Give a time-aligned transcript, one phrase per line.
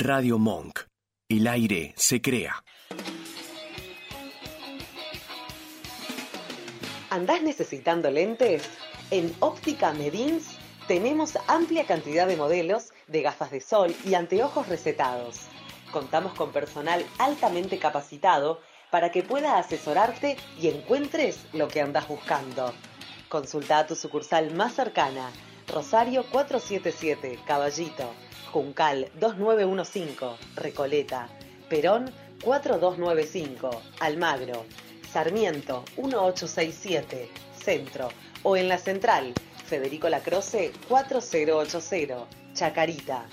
[0.00, 0.78] Radio Monk.
[1.28, 2.62] El aire se crea.
[7.10, 8.62] ¿Andás necesitando lentes?
[9.10, 10.50] En Óptica Medins
[10.86, 15.48] tenemos amplia cantidad de modelos de gafas de sol y anteojos recetados.
[15.90, 18.60] Contamos con personal altamente capacitado
[18.92, 22.72] para que pueda asesorarte y encuentres lo que andas buscando.
[23.28, 25.32] Consulta a tu sucursal más cercana,
[25.68, 28.10] Rosario 477, Caballito,
[28.50, 31.28] Juncal 2915, Recoleta,
[31.68, 32.10] Perón
[32.42, 34.64] 4295, Almagro,
[35.12, 38.08] Sarmiento 1867, Centro
[38.44, 39.34] o en la Central,
[39.66, 43.26] Federico Lacroce 4080, Chacarita.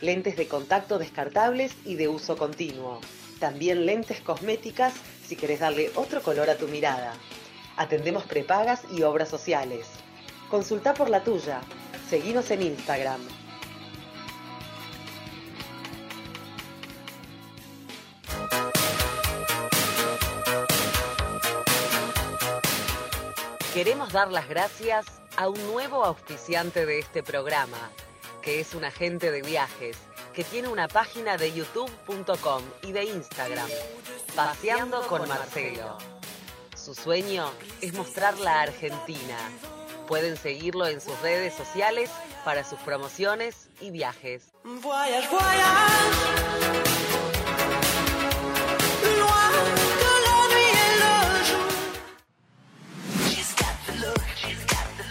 [0.00, 3.00] Lentes de contacto descartables y de uso continuo.
[3.38, 4.94] También lentes cosméticas
[5.26, 7.12] si querés darle otro color a tu mirada.
[7.76, 10.05] Atendemos prepagas y obras sociales.
[10.50, 11.60] Consulta por la tuya.
[12.08, 13.20] Seguinos en Instagram.
[23.74, 25.04] Queremos dar las gracias
[25.36, 27.90] a un nuevo auspiciante de este programa,
[28.40, 29.98] que es un agente de viajes,
[30.32, 33.68] que tiene una página de youtube.com y de Instagram,
[34.36, 35.98] Paseando con Marcelo.
[36.74, 39.36] Su sueño es mostrar la Argentina.
[40.06, 42.10] Pueden seguirlo en sus redes sociales
[42.44, 44.52] para sus promociones y viajes.
[44.64, 46.76] Voyage, voyage.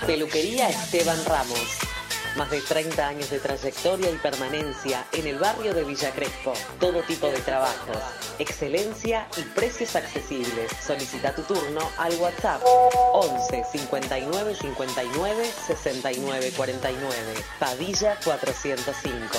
[0.06, 1.95] Peluquería Esteban Ramos.
[2.38, 6.52] Más de 30 años de trayectoria y permanencia en el barrio de Villa Crespo.
[6.82, 7.98] Todo tipo de trabajos,
[8.40, 10.70] excelencia y precios accesibles.
[10.86, 12.62] Solicita tu turno al WhatsApp
[13.14, 17.16] 11 59 59 69 49.
[17.58, 19.38] Padilla 405.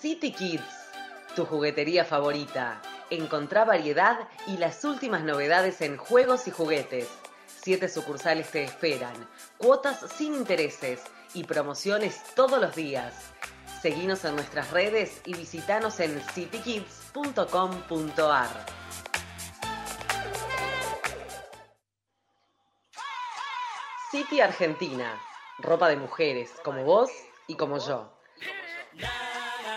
[0.00, 0.64] City Kids,
[1.36, 2.80] tu juguetería favorita.
[3.14, 7.06] Encontrá variedad y las últimas novedades en juegos y juguetes.
[7.46, 9.14] Siete sucursales te esperan,
[9.56, 11.00] cuotas sin intereses
[11.32, 13.14] y promociones todos los días.
[13.80, 18.48] Seguinos en nuestras redes y visitanos en citykids.com.ar.
[24.10, 25.22] City Argentina,
[25.58, 27.10] ropa de mujeres como vos
[27.46, 28.13] y como yo.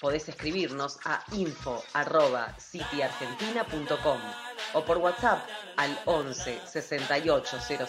[0.00, 4.18] Podés escribirnos a info.cityargentina.com
[4.74, 5.46] o por WhatsApp
[5.76, 7.86] al 11 68 00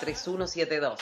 [0.00, 1.00] 3172.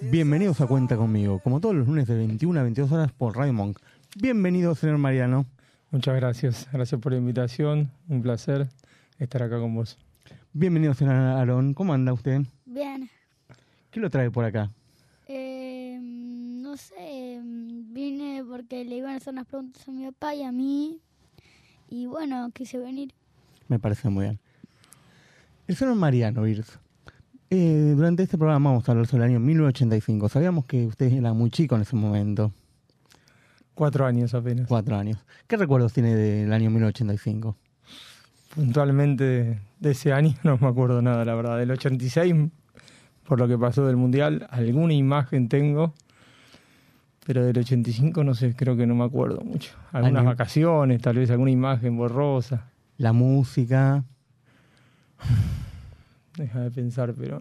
[0.00, 3.52] Bienvenidos a Cuenta conmigo, como todos los lunes de 21 a 22 horas por Radio
[3.52, 3.78] Monk.
[4.16, 5.46] Bienvenido, señor Mariano.
[5.90, 6.68] Muchas gracias.
[6.72, 7.90] Gracias por la invitación.
[8.08, 8.68] Un placer
[9.18, 9.98] estar acá con vos.
[10.52, 11.74] Bienvenido, señor Aarón.
[11.74, 12.42] ¿Cómo anda usted?
[12.64, 13.10] Bien.
[13.90, 14.70] ¿Qué lo trae por acá?
[16.74, 20.50] No sé, vine porque le iban a hacer unas preguntas a mi papá y a
[20.50, 20.98] mí.
[21.88, 23.12] Y bueno, quise venir.
[23.68, 24.40] Me parece muy bien.
[25.68, 26.80] El señor Mariano Irs.
[27.48, 30.28] Eh, durante este programa vamos a hablar sobre el año 1985.
[30.28, 32.52] Sabíamos que usted era muy chico en ese momento,
[33.74, 34.66] Cuatro años apenas.
[34.66, 35.18] cuatro años.
[35.46, 37.56] ¿Qué recuerdos tiene del año 1985?
[38.52, 41.56] Puntualmente de, de ese año no me acuerdo nada, la verdad.
[41.56, 42.34] Del 86,
[43.28, 45.94] por lo que pasó del Mundial, alguna imagen tengo.
[47.24, 49.72] Pero del 85 no sé, creo que no me acuerdo mucho.
[49.92, 52.66] Algunas vacaciones, tal vez alguna imagen borrosa.
[52.98, 54.04] La música.
[56.36, 57.40] Deja de pensar, pero...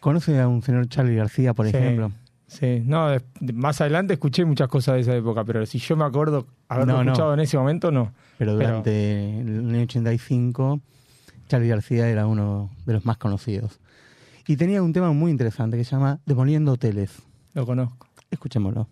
[0.00, 1.76] ¿Conoce a un señor Charlie García, por Sí.
[1.76, 2.12] ejemplo?
[2.46, 3.08] Sí, no,
[3.54, 7.04] más adelante escuché muchas cosas de esa época, pero si yo me acuerdo haberlo No,
[7.04, 7.10] no.
[7.10, 8.12] escuchado en ese momento, no.
[8.38, 10.80] Pero Pero- durante el año 85,
[11.48, 13.80] Charlie García era uno de los más conocidos.
[14.46, 17.20] Y tenía un tema muy interesante que se llama Demoliendo Hoteles.
[17.54, 18.05] Lo conozco.
[18.30, 18.88] Escuchémoslo.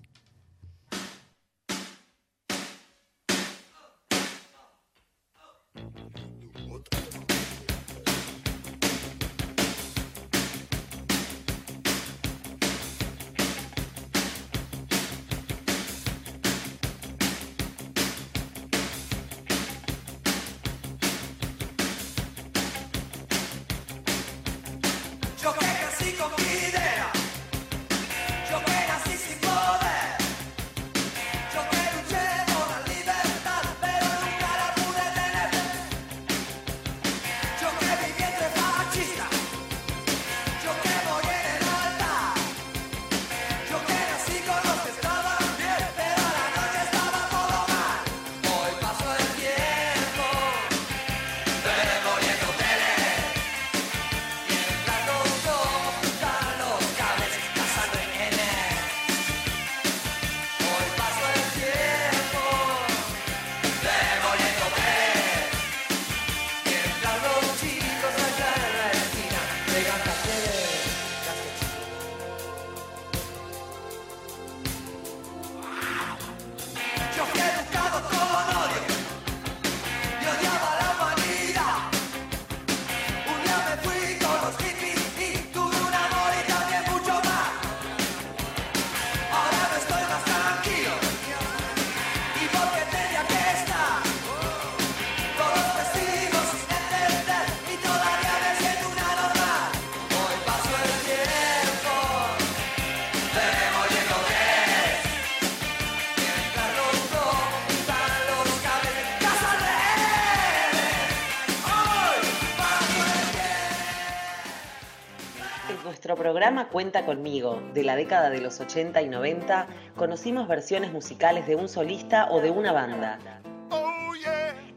[116.34, 121.54] Programa Cuenta conmigo, de la década de los 80 y 90, conocimos versiones musicales de
[121.54, 123.20] un solista o de una banda.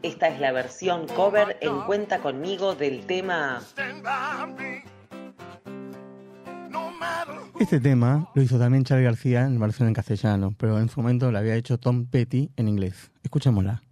[0.00, 3.60] Esta es la versión cover en Cuenta conmigo del tema
[7.58, 11.32] Este tema lo hizo también Charlie García en versión en castellano, pero en su momento
[11.32, 13.10] lo había hecho Tom Petty en inglés.
[13.24, 13.82] Escuchémosla.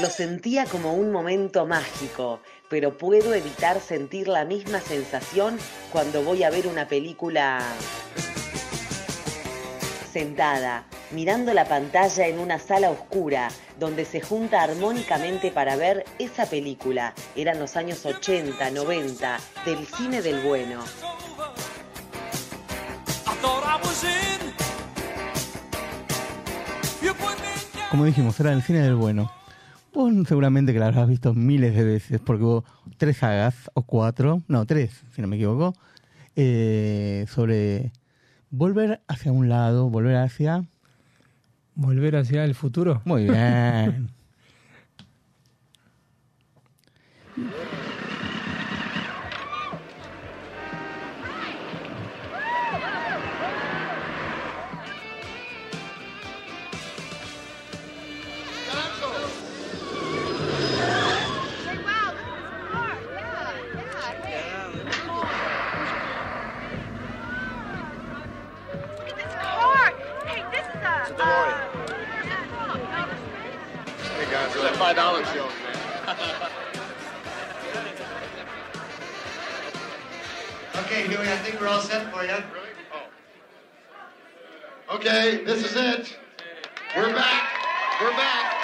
[0.00, 5.58] Lo sentía como un momento mágico, pero puedo evitar sentir la misma sensación
[5.92, 7.60] cuando voy a ver una película
[10.10, 16.46] sentada, mirando la pantalla en una sala oscura, donde se junta armónicamente para ver esa
[16.46, 17.12] película.
[17.36, 20.82] Eran los años 80, 90, del cine del bueno.
[27.90, 29.30] Como dijimos, era el cine del bueno.
[29.92, 32.64] Vos seguramente que la habrás visto miles de veces, porque hubo
[32.96, 35.74] tres sagas, o cuatro, no, tres, si no me equivoco,
[36.36, 37.92] eh, sobre
[38.50, 40.64] volver hacia un lado, volver hacia...
[41.74, 43.00] Volver hacia el futuro.
[43.04, 44.10] Muy bien.
[81.70, 82.32] all set for you.
[82.32, 82.42] Really?
[82.92, 83.06] Oh.
[84.96, 86.18] Okay, this is it.
[86.96, 87.48] We're back.
[88.00, 88.54] We're back.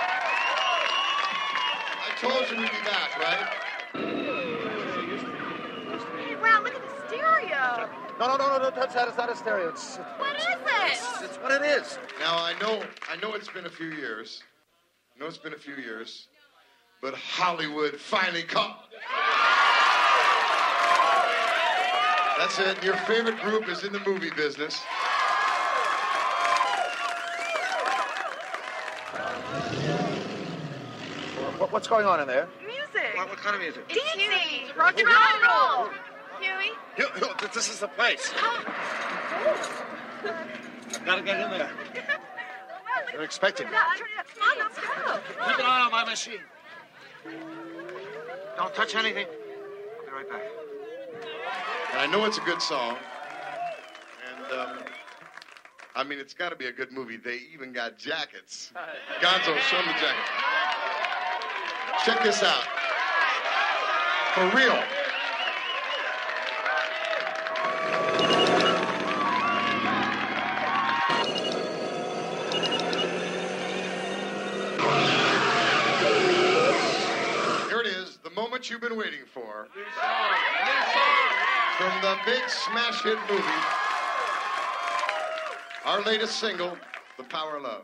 [2.02, 3.46] I told you we'd be back, right?
[6.18, 7.88] Hey, wow, look at the stereo.
[8.18, 9.06] No, no, no, no, don't touch that.
[9.06, 9.68] It's not a stereo.
[9.68, 10.58] It's, What is it?
[10.90, 12.00] it's, it's what it is.
[12.18, 14.42] Now I know, I know it's been a few years.
[15.14, 16.26] I know it's been a few years,
[17.00, 18.74] but Hollywood finally called.
[22.38, 22.82] That's it.
[22.84, 24.82] Your favorite group is in the movie business.
[31.58, 32.48] What, what's going on in there?
[32.64, 33.16] Music.
[33.16, 33.88] What, what kind of music?
[33.88, 34.76] Dancing.
[34.76, 35.88] Rock and roll.
[36.40, 36.72] Huey.
[36.98, 38.32] You- you- this is the place.
[41.04, 41.70] Gotta get in there.
[43.12, 43.72] They're expecting me.
[43.72, 44.26] Turn it up.
[44.38, 44.84] Come on, let's go.
[45.48, 46.40] Keep an eye on my machine.
[48.56, 49.26] Don't touch anything.
[49.26, 50.42] I'll be right back.
[51.96, 52.98] And I know it's a good song.
[54.28, 54.78] And, um,
[55.94, 57.16] I mean, it's got to be a good movie.
[57.16, 58.70] They even got jackets.
[59.22, 60.14] Gonzo, show them the jacket.
[62.04, 62.64] Check this out.
[64.34, 64.74] For real.
[77.70, 79.68] Here it is, the moment you've been waiting for.
[81.76, 83.42] From the big smash hit movie,
[85.84, 86.74] our latest single,
[87.18, 87.82] The Power of Love.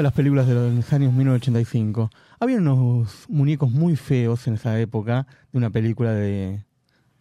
[0.00, 5.26] De las películas de los años 1985, había unos muñecos muy feos en esa época
[5.52, 6.64] de una película de...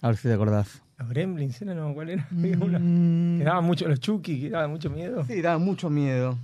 [0.02, 0.82] A ver si te acordás.
[0.98, 1.74] Los Gremlins, ¿era?
[1.76, 2.28] No, ¿cuál era?
[2.32, 5.26] Mm, que daba mucho, los Chucky, que daba mucho miedo.
[5.26, 6.38] Sí, daba mucho miedo.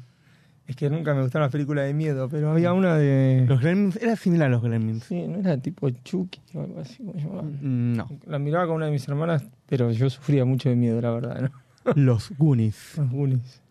[0.67, 3.45] Es que nunca me gustaron las películas de miedo, pero había una de...
[3.47, 5.05] Los Gremlins, era similar a los Gremlins.
[5.05, 7.43] Sí, no era tipo Chucky o algo así, ¿cómo se llamaba?
[7.43, 10.99] Mm, No, La miraba con una de mis hermanas, pero yo sufría mucho de miedo,
[10.99, 11.41] la verdad,
[11.85, 11.93] ¿no?
[11.95, 12.95] los Goonies.
[12.97, 13.61] Los Goonies.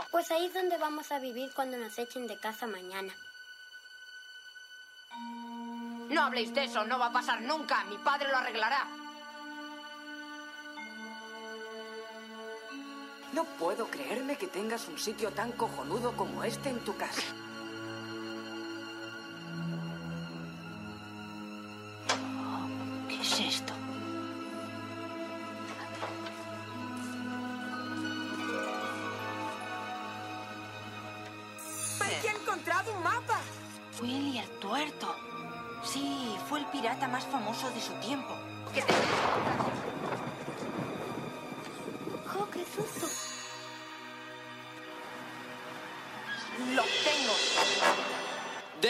[0.00, 3.12] No, Pues ahí es donde vamos a vivir cuando nos echen de casa mañana.
[6.10, 7.84] no habléis de eso, no va a pasar nunca.
[7.84, 8.86] Mi padre lo arreglará.
[13.32, 17.22] No puedo creerme que tengas un sitio tan cojonudo como este en tu casa.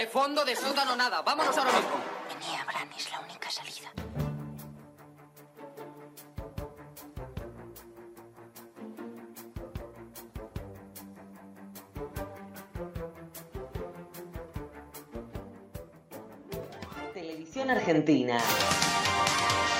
[0.01, 1.21] De fondo de sótano nada.
[1.21, 1.91] Vámonos ahora mismo.
[2.27, 3.91] Vení, Abraham, es la única salida.
[17.13, 18.39] Televisión Argentina.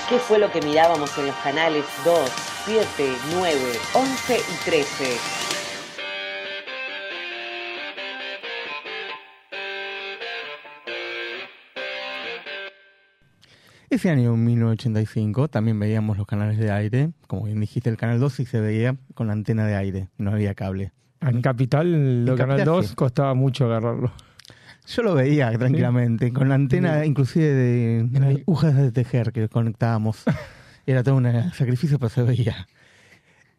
[0.07, 2.31] ¿Qué fue lo que mirábamos en los canales 2,
[2.65, 5.40] 7, 9, 11 y 13?
[13.91, 17.11] Ese año 1985 también veíamos los canales de aire.
[17.27, 20.55] Como bien dijiste, el canal 2 sí se veía con antena de aire, no había
[20.55, 20.93] cable.
[21.19, 22.95] En Capital, En Canal Capital, 2, sí.
[22.95, 24.11] costaba mucho agarrarlo.
[24.87, 30.23] Yo lo veía tranquilamente, con la antena inclusive de las agujas de tejer que conectábamos.
[30.87, 32.67] Era todo un sacrificio, pero se veía.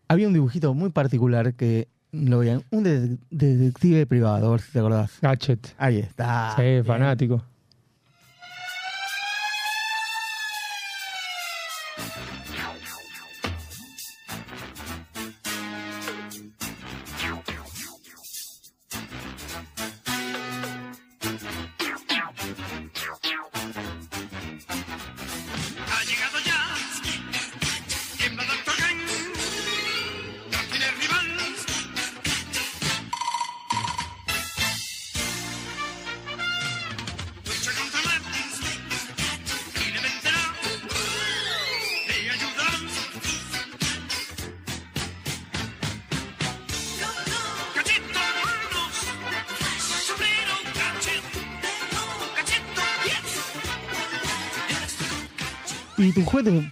[0.08, 2.64] Había un dibujito muy particular que lo veían.
[2.70, 5.18] Un de- detective privado, a ver si te acordás.
[5.20, 5.74] Gadget.
[5.78, 6.54] Ahí está.
[6.56, 7.44] sí, fanático.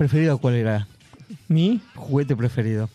[0.00, 0.88] Preferido cuál era?
[1.49, 2.88] Mi Juguete preferido.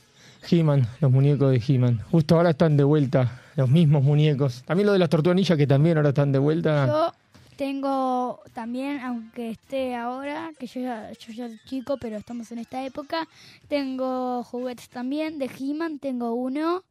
[0.49, 1.99] He-Man, los muñecos de He-Man.
[2.09, 4.63] Justo ahora están de vuelta, los mismos muñecos.
[4.65, 6.87] También lo de las tortugas ninja que también ahora están de vuelta.
[6.87, 7.13] Yo
[7.57, 12.57] tengo también, aunque esté ahora, que yo ya, yo ya soy chico, pero estamos en
[12.57, 13.27] esta época,
[13.67, 16.83] tengo juguetes también de He-Man, tengo uno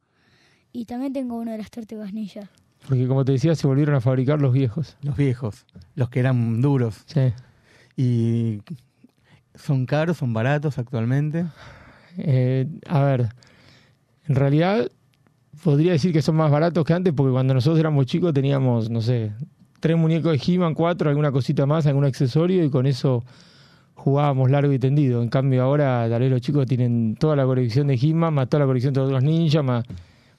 [0.71, 2.49] y también tengo uno de las tortugas ninja.
[2.87, 4.95] Porque como te decía, se volvieron a fabricar los viejos.
[5.01, 7.03] Los viejos, los que eran duros.
[7.05, 7.33] Sí.
[7.97, 8.61] Y
[9.57, 11.45] son caros, son baratos actualmente.
[12.17, 13.29] Eh, a ver,
[14.27, 14.89] en realidad
[15.63, 19.01] podría decir que son más baratos que antes porque cuando nosotros éramos chicos teníamos, no
[19.01, 19.31] sé,
[19.79, 23.23] tres muñecos de He-Man, cuatro, alguna cosita más, algún accesorio y con eso
[23.95, 25.21] jugábamos largo y tendido.
[25.21, 28.61] En cambio ahora tal vez los chicos tienen toda la colección de He-Man, más toda
[28.61, 29.85] la colección de Tortugas Ninja, más...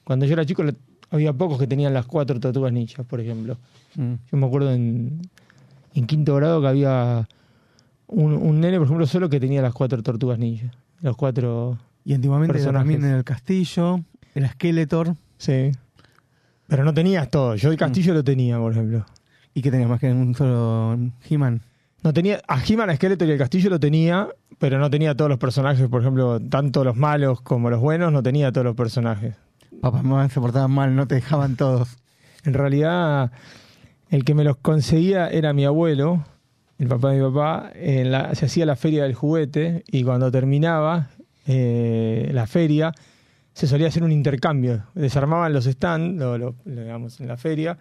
[0.03, 0.63] Cuando yo era chico
[1.09, 3.57] había pocos que tenían las cuatro Tortugas Ninja, por ejemplo.
[3.95, 4.13] Mm.
[4.31, 5.21] Yo me acuerdo en,
[5.93, 7.27] en quinto grado que había
[8.07, 10.71] un, un nene, por ejemplo, solo que tenía las cuatro tortugas ninja.
[11.01, 11.77] Los cuatro.
[12.03, 12.79] Y antiguamente Personajes.
[12.79, 14.01] también en el castillo,
[14.33, 15.15] era Skeletor.
[15.37, 15.71] Sí.
[16.67, 17.55] Pero no tenías todo.
[17.55, 19.05] Yo el castillo lo tenía, por ejemplo.
[19.53, 20.97] ¿Y que tenías más que un solo
[21.29, 21.61] He-Man?
[22.03, 22.41] No tenía.
[22.47, 25.87] A He-Man, a Skeletor y el castillo lo tenía, pero no tenía todos los personajes.
[25.87, 29.35] Por ejemplo, tanto los malos como los buenos, no tenía todos los personajes.
[29.81, 31.97] Papá mamá se portaban mal, no te dejaban todos.
[32.43, 33.31] En realidad,
[34.09, 36.23] el que me los conseguía era mi abuelo,
[36.79, 37.71] el papá de mi papá.
[37.75, 41.09] En la- se hacía la feria del juguete y cuando terminaba
[41.47, 42.91] eh, la feria,
[43.53, 44.83] se solía hacer un intercambio.
[44.93, 47.77] Desarmaban los stands, lo, lo- lo, digamos, en la feria.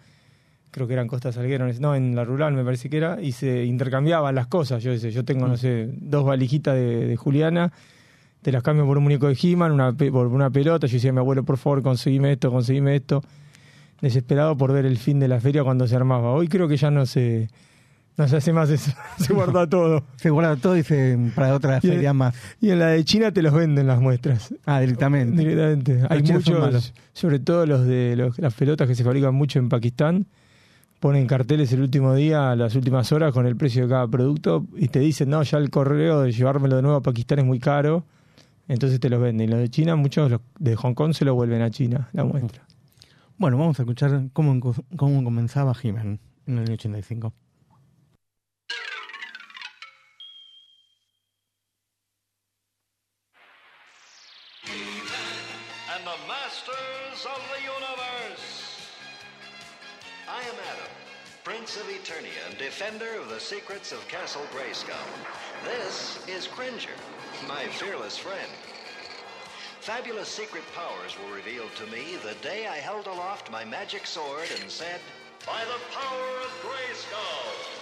[0.70, 3.64] Creo que eran Costa Salguero, no, en la rural me parece que era, y se
[3.64, 4.82] intercambiaban las cosas.
[4.82, 7.72] Yo, yo tengo, no sé, dos valijitas de, de Juliana,
[8.42, 10.86] te las cambio por un muñeco de He-Man, una, por una pelota.
[10.86, 13.22] Yo decía a mi abuelo, por favor, conseguime esto, conseguime esto
[14.00, 16.30] desesperado por ver el fin de la feria cuando se armaba.
[16.32, 17.48] Hoy creo que ya no se,
[18.16, 20.04] no se hace más eso, se guarda todo.
[20.16, 22.34] Se guarda todo y se para otra feria más.
[22.60, 24.54] Y en la de China te los venden las muestras.
[24.64, 25.36] Ah, directamente.
[25.42, 26.02] Directamente.
[26.08, 30.26] Hay muchos, sobre todo los de los- las pelotas que se fabrican mucho en Pakistán.
[31.00, 34.88] Ponen carteles el último día, las últimas horas, con el precio de cada producto y
[34.88, 38.04] te dicen, no, ya el correo de llevármelo de nuevo a Pakistán es muy caro.
[38.66, 39.46] Entonces te los venden.
[39.48, 42.24] Y los de China, muchos los de Hong Kong se lo vuelven a China, la
[42.24, 42.62] muestra.
[43.38, 44.58] Bueno, vamos a escuchar cómo,
[44.96, 47.32] cómo comenzaba He-Man en el año 85.
[61.66, 64.94] Prince of Eternia and defender of the secrets of Castle Grayskull.
[65.64, 66.94] This is Cringer,
[67.48, 68.52] my fearless friend.
[69.80, 74.46] Fabulous secret powers were revealed to me the day I held aloft my magic sword
[74.60, 75.00] and said,
[75.44, 77.76] By the power of Grayskull!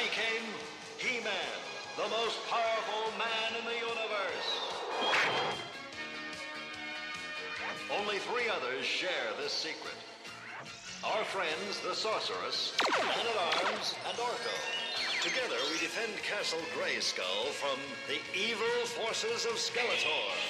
[0.00, 0.48] Became
[0.96, 1.58] He-Man,
[1.96, 4.48] the most powerful man in the universe.
[7.92, 9.96] Only three others share this secret.
[11.04, 14.56] Our friends, the Sorceress, Man-at-Arms, and Orko.
[15.20, 20.49] Together, we defend Castle Grayskull from the evil forces of Skeletor.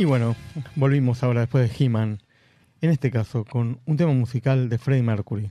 [0.00, 0.34] Y bueno,
[0.76, 2.22] volvimos ahora después de He-Man.
[2.80, 5.50] En este caso, con un tema musical de Freddie Mercury.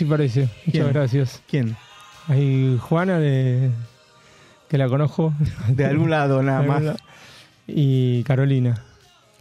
[0.00, 0.40] Así parece.
[0.40, 0.88] Muchas ¿Quién?
[0.94, 1.42] gracias.
[1.46, 1.76] ¿Quién?
[2.26, 3.70] Hay Juana de
[4.66, 5.34] que la conozco.
[5.68, 6.82] De algún lado, nada más.
[6.82, 6.96] lado.
[7.66, 8.82] Y Carolina.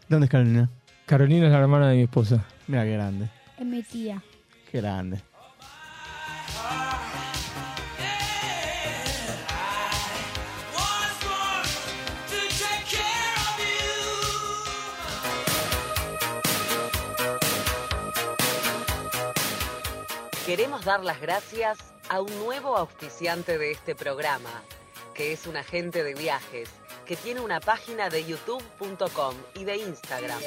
[0.10, 0.70] ¿Dónde es Carolina?
[1.06, 2.44] Carolina es la hermana de mi esposa.
[2.68, 3.30] Mira qué grande.
[3.58, 4.22] Es mi tía.
[4.70, 5.22] Qué grande.
[20.50, 21.78] Queremos dar las gracias
[22.10, 24.64] a un nuevo auspiciante de este programa,
[25.14, 26.72] que es un agente de viajes,
[27.06, 30.40] que tiene una página de youtube.com y de Instagram,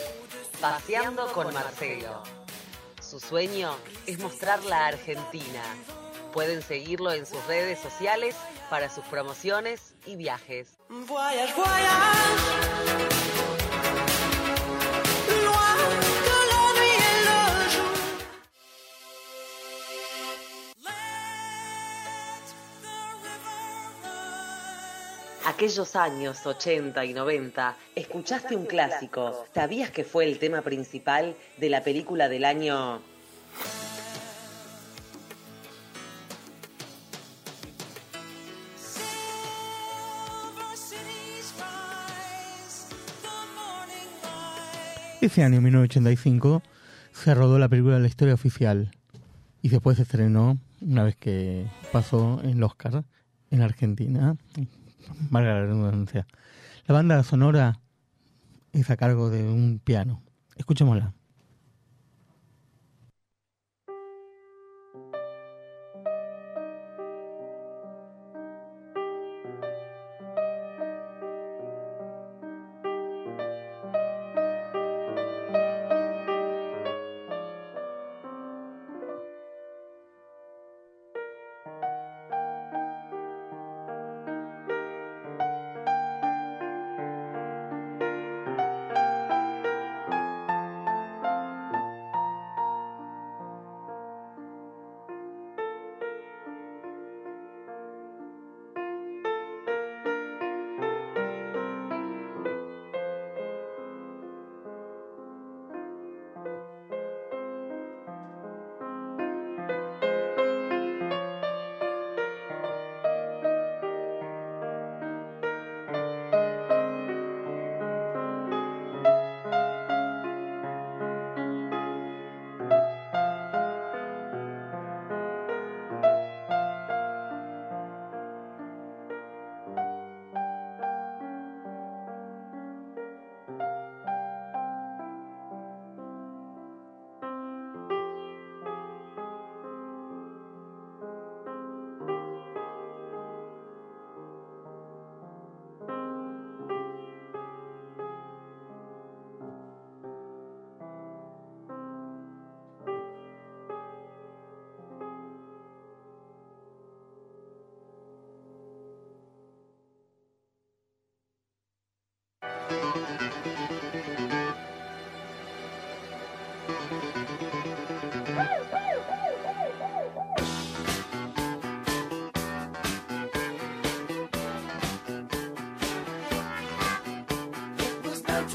[0.61, 2.25] Paseando con Marcelo.
[3.01, 5.63] Su sueño es mostrar la Argentina.
[6.33, 8.35] Pueden seguirlo en sus redes sociales
[8.71, 10.79] para sus promociones y viajes.
[10.89, 13.62] Voyage, voyage.
[25.55, 29.45] Aquellos años 80 y 90, escuchaste un clásico.
[29.55, 33.03] ¿Sabías que fue el tema principal de la película del año
[45.21, 46.63] Ese año, 1985,
[47.13, 48.91] se rodó la película La historia oficial
[49.61, 53.05] y después se estrenó una vez que pasó en el Oscar
[53.51, 54.35] en Argentina.
[55.31, 56.27] Valga la redundancia.
[56.87, 57.81] La banda sonora
[58.73, 60.23] es a cargo de un piano.
[60.57, 61.15] Escuchémosla.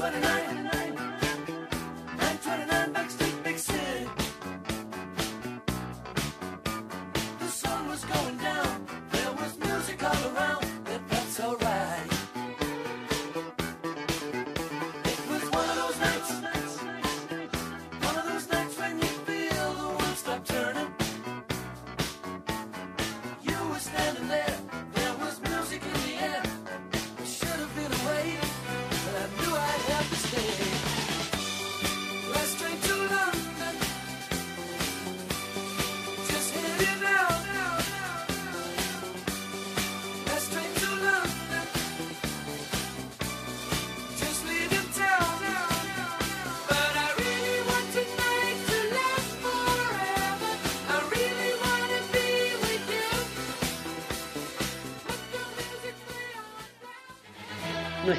[0.08, 0.47] what a night.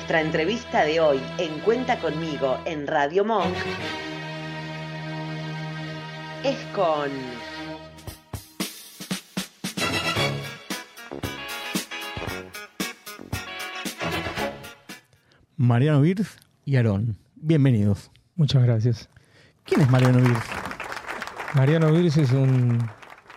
[0.09, 3.53] Nuestra entrevista de hoy en Cuenta conmigo en Radio Monk
[6.43, 7.11] es con
[15.57, 17.15] Mariano Virs y Aarón.
[17.35, 18.09] Bienvenidos.
[18.35, 19.09] Muchas gracias.
[19.63, 20.43] ¿Quién es Mariano Virs?
[21.53, 22.79] Mariano Virs es un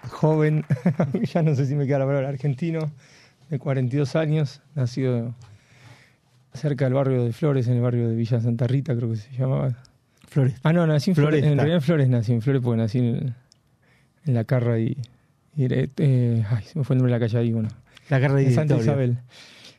[0.09, 0.65] joven,
[1.35, 2.91] ya no sé si me queda la palabra, argentino,
[3.51, 5.35] de 42 años, nacido
[6.55, 9.33] cerca del barrio de Flores, en el barrio de Villa Santa Rita, creo que se
[9.33, 9.75] llamaba.
[10.29, 10.55] Flores.
[10.63, 11.45] Ah, no, nací en Flores.
[11.45, 13.35] En realidad en Flores nací, en Flores porque nací en,
[14.25, 14.97] en la Carra y...
[15.57, 17.69] y eh, ay, se me fue el nombre de la calle ahí, bueno.
[18.09, 18.77] La Carra En Santa.
[18.77, 19.19] Isabel.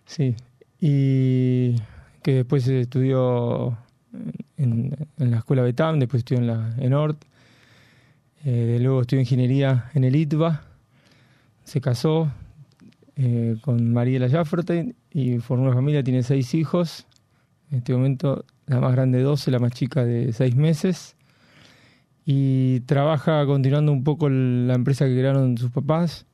[0.06, 0.36] Sí.
[0.80, 1.76] Y
[2.22, 3.78] que después estudió
[4.58, 7.24] en, en la escuela Betam, después estudió en la en Ort.
[8.46, 10.62] Eh, luego estudió ingeniería en el ITBA.
[11.64, 12.32] Se casó
[13.16, 17.06] eh, con Mariela Jafferty y formó una familia, tiene seis hijos.
[17.72, 21.16] En este momento la más grande 12, la más chica de seis meses.
[22.26, 26.26] Y trabaja continuando un poco la empresa que crearon sus papás.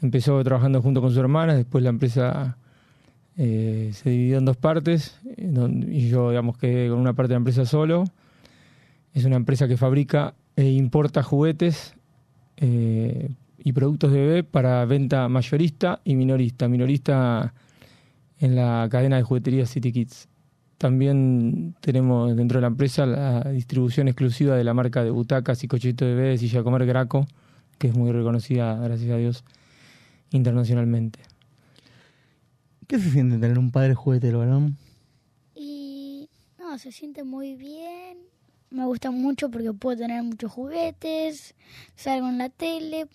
[0.00, 2.58] Empezó trabajando junto con su hermana, después la empresa
[3.38, 7.34] eh, se dividió en dos partes donde- y yo digamos que con una parte de
[7.34, 8.04] la empresa solo.
[9.14, 11.94] Es una empresa que fabrica e importa juguetes
[12.56, 16.68] eh, y productos de bebé para venta mayorista y minorista.
[16.68, 17.54] Minorista
[18.42, 20.28] en la cadena de juguetería City Kids.
[20.76, 25.68] También tenemos dentro de la empresa la distribución exclusiva de la marca de butacas y
[25.68, 27.24] cochito de bebé de silla de comer Graco,
[27.78, 29.44] que es muy reconocida, gracias a Dios,
[30.32, 31.20] internacionalmente.
[32.88, 34.72] ¿Qué se siente tener un padre juguetero, no?
[35.54, 36.28] Y
[36.58, 38.18] no, se siente muy bien.
[38.70, 41.54] Me gusta mucho porque puedo tener muchos juguetes,
[41.94, 43.06] salgo en la tele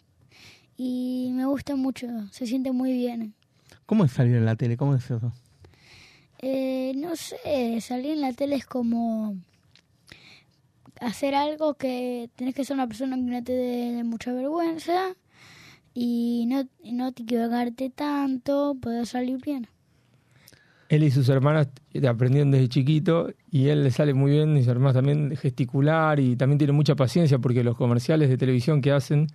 [0.77, 3.33] y me gusta mucho, se siente muy bien.
[3.87, 4.75] ¿Cómo es salir en la tele?
[4.77, 5.33] ¿Cómo es eso?
[6.39, 9.35] Eh, no sé, salir en la tele es como
[10.99, 15.15] hacer algo que tenés que ser una persona que no te dé mucha vergüenza
[15.93, 19.67] y no, y no te equivocarte tanto, poder salir bien.
[20.89, 21.69] Él y sus hermanas
[22.07, 26.35] aprendieron desde chiquito y él le sale muy bien, y sus hermanas también, gesticular y
[26.35, 29.27] también tiene mucha paciencia porque los comerciales de televisión que hacen,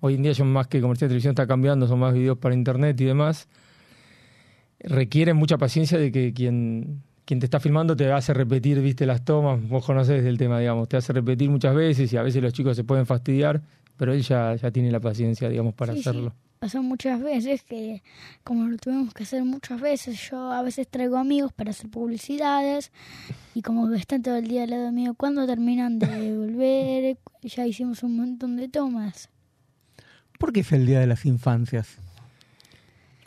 [0.00, 2.54] hoy en día son más que comerciales de televisión, está cambiando, son más videos para
[2.54, 3.48] internet y demás,
[4.80, 9.24] requieren mucha paciencia de que quien, quien te está filmando te hace repetir, viste, las
[9.24, 12.52] tomas, vos conocés el tema, digamos, te hace repetir muchas veces y a veces los
[12.52, 13.62] chicos se pueden fastidiar,
[13.96, 16.08] pero él ya, ya tiene la paciencia, digamos, para Sí, sí.
[16.08, 16.34] hacerlo.
[16.58, 18.02] Pasó muchas veces que,
[18.42, 22.92] como lo tuvimos que hacer muchas veces, yo a veces traigo amigos para hacer publicidades
[23.54, 28.02] y como están todo el día al lado mío, cuando terminan de volver, ya hicimos
[28.02, 29.28] un montón de tomas.
[30.38, 31.98] ¿Por qué es el Día de las Infancias?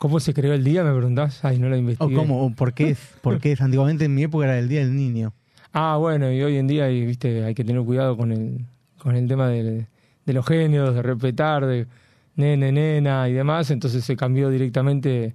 [0.00, 1.44] ¿Cómo se creó el día, me preguntás?
[1.44, 2.14] Ay, no lo ¿O investigué.
[2.14, 2.42] cómo?
[2.46, 2.96] ¿O por qué?
[3.20, 3.60] ¿Por qué es?
[3.60, 5.34] Antiguamente en mi época era el Día del Niño.
[5.74, 8.64] Ah, bueno, y hoy en día y, viste, hay que tener cuidado con el,
[8.98, 9.88] con el tema del-
[10.24, 11.86] de los géneros, de respetar, de
[12.34, 15.34] nene, nena y demás, entonces se cambió directamente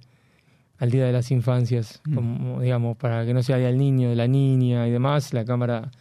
[0.78, 2.14] al Día de las Infancias, Mm.
[2.16, 5.44] como digamos, para que no sea Día del Niño, de la Niña y demás, la
[5.44, 5.92] Cámara,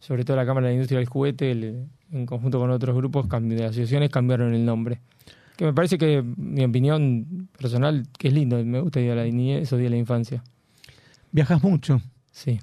[0.00, 3.28] sobre todo la Cámara de la Industria del Juguete, el- en conjunto con otros grupos
[3.28, 4.98] de asociaciones, cambiaron el nombre.
[5.56, 9.24] Que me parece que, mi opinión personal, que es lindo, me gusta Día de la
[9.24, 10.42] Niñez o Día de la Infancia.
[11.30, 12.00] ¿Viajas mucho?
[12.32, 12.60] Sí.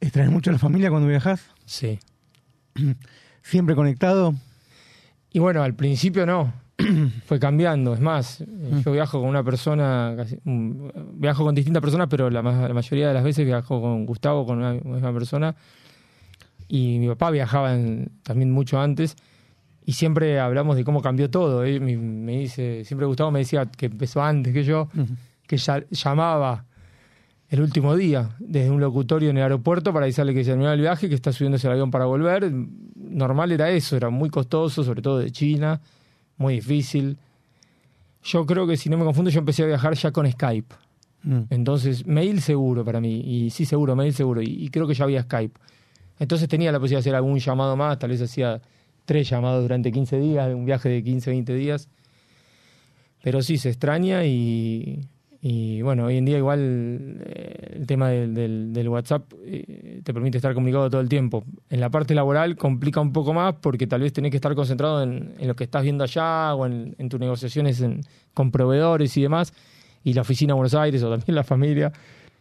[0.00, 1.44] ¿Extraes mucho a la familia cuando viajas?
[1.64, 1.98] Sí.
[3.42, 4.34] ¿Siempre conectado?
[5.32, 6.52] Y bueno, al principio no.
[7.26, 7.94] Fue cambiando.
[7.94, 8.80] Es más, eh, Mm.
[8.82, 13.14] yo viajo con una persona, casi- viajo con distintas personas, pero la, la mayoría de
[13.14, 15.56] las veces viajo con Gustavo, con una misma persona.
[16.68, 19.16] Y mi papá viajaba en- también mucho antes.
[19.88, 21.64] Y siempre hablamos de cómo cambió todo.
[21.64, 21.78] ¿eh?
[21.78, 24.88] Me, me dice, siempre Gustavo me decía que empezó antes que yo,
[25.46, 26.64] que ya, llamaba
[27.48, 30.80] el último día desde un locutorio en el aeropuerto para avisarle que se terminaba el
[30.80, 32.52] viaje, que está subiéndose al avión para volver.
[32.96, 35.80] Normal era eso, era muy costoso, sobre todo de China,
[36.36, 37.16] muy difícil.
[38.24, 40.74] Yo creo que si no me confundo, yo empecé a viajar ya con Skype.
[41.22, 41.42] Mm.
[41.50, 45.04] Entonces, mail seguro para mí, y sí seguro, mail seguro, y, y creo que ya
[45.04, 45.60] había Skype.
[46.18, 48.60] Entonces tenía la posibilidad de hacer algún llamado más, tal vez hacía
[49.06, 51.88] tres llamados durante 15 días, un viaje de 15, 20 días.
[53.22, 55.00] Pero sí, se extraña y,
[55.82, 60.38] bueno, hoy en día igual eh, el tema del, del- del WhatsApp eh, te permite
[60.38, 61.44] estar comunicado todo el tiempo.
[61.70, 65.02] En la parte laboral complica un poco más porque tal vez tenés que estar concentrado
[65.02, 68.00] en, en lo que estás viendo allá o en, en tus negociaciones en-
[68.34, 69.52] con proveedores y demás.
[70.04, 71.92] Y la oficina de Buenos Aires o también la familia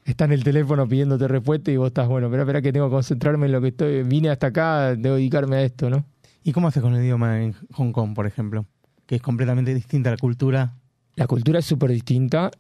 [0.04, 2.94] está en el teléfono pidiéndote respuesta y vos estás, bueno, espera, espera que tengo que
[2.94, 6.06] concentrarme en lo que estoy, vine hasta acá, debo dedicarme a esto, ¿no?
[6.48, 8.68] ¿Y cómo haces con el idioma en Hong Kong, por ejemplo?
[9.08, 10.76] Que es completamente distinta la cultura.
[11.16, 12.52] La cultura es súper distinta.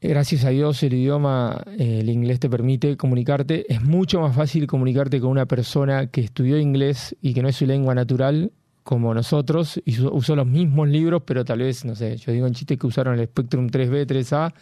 [0.00, 3.72] Gracias a Dios el idioma, eh, el inglés te permite comunicarte.
[3.72, 7.54] Es mucho más fácil comunicarte con una persona que estudió inglés y que no es
[7.54, 8.50] su lengua natural
[8.82, 12.54] como nosotros y usó los mismos libros, pero tal vez, no sé, yo digo en
[12.54, 14.52] chiste que usaron el Spectrum 3B, 3A,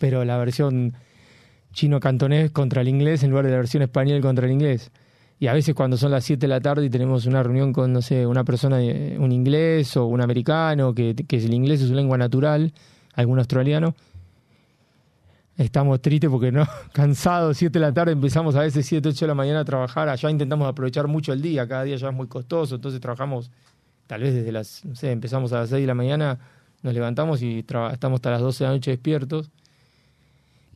[0.00, 0.94] pero la versión
[1.72, 4.90] chino-cantonés contra el inglés en lugar de la versión español contra el inglés.
[5.38, 7.92] Y a veces cuando son las 7 de la tarde y tenemos una reunión con,
[7.92, 11.94] no sé, una persona, un inglés o un americano, que, que el inglés es su
[11.94, 12.72] lengua natural,
[13.14, 13.94] algún australiano,
[15.56, 19.28] estamos tristes porque no, cansados, 7 de la tarde, empezamos a veces 7, 8 de
[19.28, 22.28] la mañana a trabajar, allá intentamos aprovechar mucho el día, cada día ya es muy
[22.28, 23.50] costoso, entonces trabajamos
[24.06, 26.38] tal vez desde las, no sé, empezamos a las 6 de la mañana,
[26.82, 29.50] nos levantamos y estamos hasta las 12 de la noche despiertos.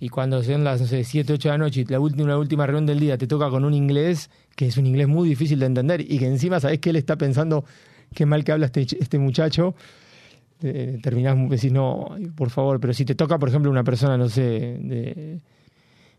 [0.00, 2.38] Y cuando sean las no sé, 7, 8 de la noche y la última, la
[2.38, 5.58] última reunión del día te toca con un inglés, que es un inglés muy difícil
[5.58, 7.64] de entender y que encima sabes que él está pensando
[8.14, 9.74] qué mal que habla este, este muchacho,
[10.62, 14.28] eh, terminás, decís, no, por favor, pero si te toca, por ejemplo, una persona, no
[14.30, 15.40] sé, de,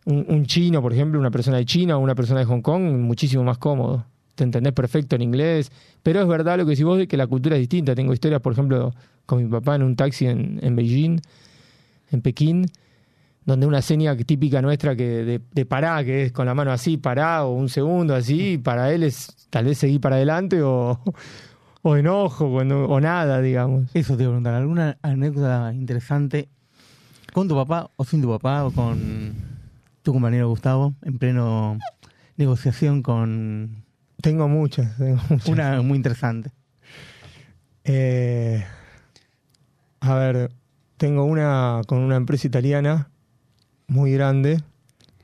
[0.05, 2.83] un, un chino, por ejemplo, una persona de China o una persona de Hong Kong,
[2.83, 4.05] muchísimo más cómodo.
[4.35, 7.27] Te entendés perfecto en inglés, pero es verdad lo que decís vos de que la
[7.27, 7.93] cultura es distinta.
[7.93, 8.93] Tengo historias, por ejemplo,
[9.25, 11.19] con mi papá en un taxi en, en Beijing,
[12.11, 12.65] en Pekín,
[13.45, 16.97] donde una seña típica nuestra que de, de pará, que es con la mano así,
[16.97, 21.01] pará, o un segundo así, para él es tal vez seguir para adelante o,
[21.81, 23.89] o enojo cuando, o nada, digamos.
[23.93, 24.53] Eso te iba a preguntar.
[24.53, 26.49] ¿Alguna anécdota interesante
[27.33, 29.33] ¿Con tu papá o sin tu papá o con
[30.03, 31.79] tu compañero Gustavo en pleno
[32.35, 33.85] negociación con
[34.21, 35.47] Tengo muchas, tengo muchas.
[35.47, 36.51] una muy interesante?
[37.85, 38.65] Eh,
[40.01, 40.51] a ver,
[40.97, 43.09] tengo una con una empresa italiana
[43.91, 44.61] muy grande,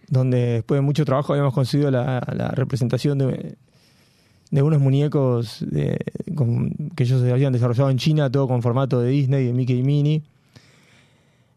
[0.10, 2.20] donde después de mucho trabajo habíamos conseguido la,
[2.54, 3.56] representación de,
[4.62, 5.98] unos muñecos de-
[6.36, 9.84] con- que ellos habían desarrollado en China, todo con formato de Disney, de Mickey y
[9.84, 10.22] Minnie.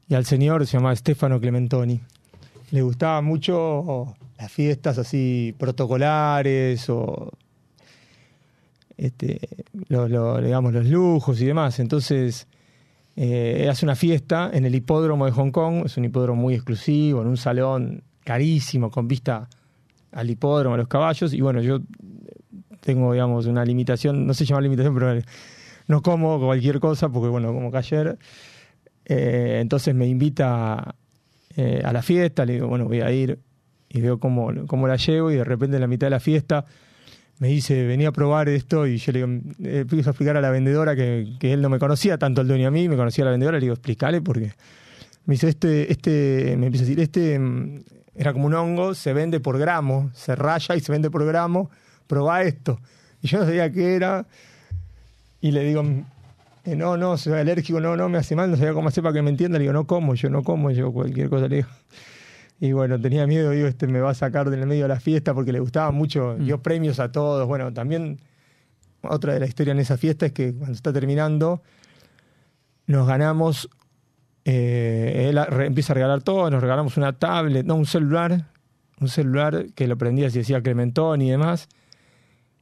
[0.09, 2.01] Y al señor se llamaba Stefano Clementoni.
[2.71, 7.31] Le gustaban mucho las fiestas así protocolares o
[8.97, 9.41] este,
[9.89, 11.79] lo- lo- digamos, los lujos y demás.
[11.81, 12.47] Entonces,
[13.17, 17.23] eh, hace una fiesta en el hipódromo de Hong Kong, es un hipódromo muy exclusivo,
[17.23, 19.49] en un salón carísimo, con vista
[20.13, 21.81] al hipódromo, a los caballos, y bueno, yo
[22.81, 25.21] tengo, digamos, una limitación, no sé llamar limitación, pero
[25.87, 28.19] no como cualquier cosa, porque bueno, como que ayer,
[29.05, 30.95] eh, entonces me invita
[31.57, 33.39] eh, a la fiesta, le digo, bueno, voy a ir,
[33.89, 36.65] y veo cómo, cómo la llevo, y de repente en la mitad de la fiesta
[37.41, 40.51] me dice, venía a probar esto, y yo le eh, empiezo a explicar a la
[40.51, 43.27] vendedora que, que él no me conocía, tanto el dueño a mí, me conocía a
[43.27, 44.53] la vendedora, le digo, explícale, porque
[45.25, 47.83] me dice, este, este, me empieza a decir, este mm,
[48.15, 51.71] era como un hongo, se vende por gramo, se raya y se vende por gramo,
[52.07, 52.79] probá esto.
[53.23, 54.27] Y yo no sabía qué era,
[55.41, 55.83] y le digo,
[56.65, 59.15] eh, no, no, soy alérgico, no, no, me hace mal, no sabía cómo hacer para
[59.15, 61.69] que me entienda, le digo, no como, yo no como, yo cualquier cosa le digo.
[62.63, 65.33] Y bueno, tenía miedo, digo, este me va a sacar del medio de la fiesta
[65.33, 67.49] porque le gustaba mucho, dio premios a todos.
[67.49, 68.21] Bueno, también
[69.01, 71.63] otra de la historia en esa fiesta es que cuando está terminando,
[72.87, 73.71] nos ganamos,
[74.45, 78.49] eh, él empieza a regalar todo, nos regalamos una tablet, no, un celular,
[79.01, 81.67] un celular que lo prendía si decía Clementón y demás.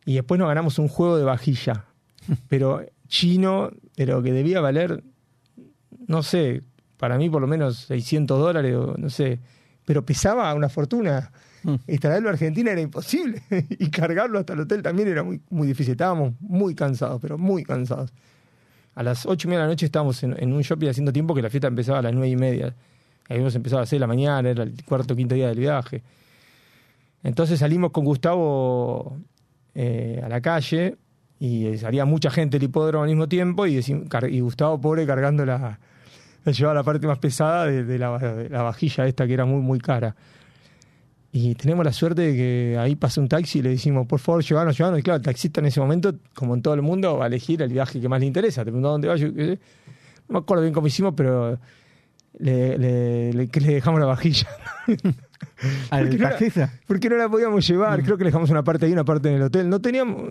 [0.04, 1.86] Y después nos ganamos un juego de vajilla,
[2.48, 5.02] pero chino, pero que debía valer,
[6.06, 6.62] no sé,
[6.98, 9.40] para mí por lo menos 600 dólares, no sé,
[9.88, 11.30] pero pesaba una fortuna.
[11.86, 13.42] Y traerlo a Argentina era imposible.
[13.70, 15.92] y cargarlo hasta el hotel también era muy, muy difícil.
[15.92, 18.12] Estábamos muy cansados, pero muy cansados.
[18.94, 21.34] A las ocho y media de la noche estábamos en, en un shopping haciendo tiempo
[21.34, 22.74] que la fiesta empezaba a las nueve y media.
[23.30, 25.58] Habíamos empezado a las seis de la mañana, era el cuarto o quinto día del
[25.58, 26.02] viaje.
[27.22, 29.16] Entonces salimos con Gustavo
[29.74, 30.96] eh, a la calle
[31.40, 33.80] y salía mucha gente del hipódromo al mismo tiempo y,
[34.28, 35.78] y Gustavo pobre cargando la,
[36.48, 39.44] la llevaba la parte más pesada de, de la, de la vajilla esta que era
[39.44, 40.14] muy muy cara.
[41.30, 44.42] Y tenemos la suerte de que ahí pasa un taxi y le decimos, por favor,
[44.42, 44.98] llévanos, llévanos.
[45.00, 47.60] Y claro, el taxista en ese momento, como en todo el mundo, va a elegir
[47.60, 48.62] el viaje que más le interesa.
[48.62, 49.16] Te preguntó dónde va.
[49.16, 49.56] yo no
[50.28, 51.58] me acuerdo bien cómo hicimos, pero
[52.38, 54.48] le, le- le- que le dejamos la vajilla.
[55.90, 56.72] ¿Al Porque no la- taxista?
[56.86, 58.02] porque no la podíamos llevar.
[58.02, 59.68] Creo que le dejamos una parte ahí, una parte en el hotel.
[59.68, 60.30] No teníamos.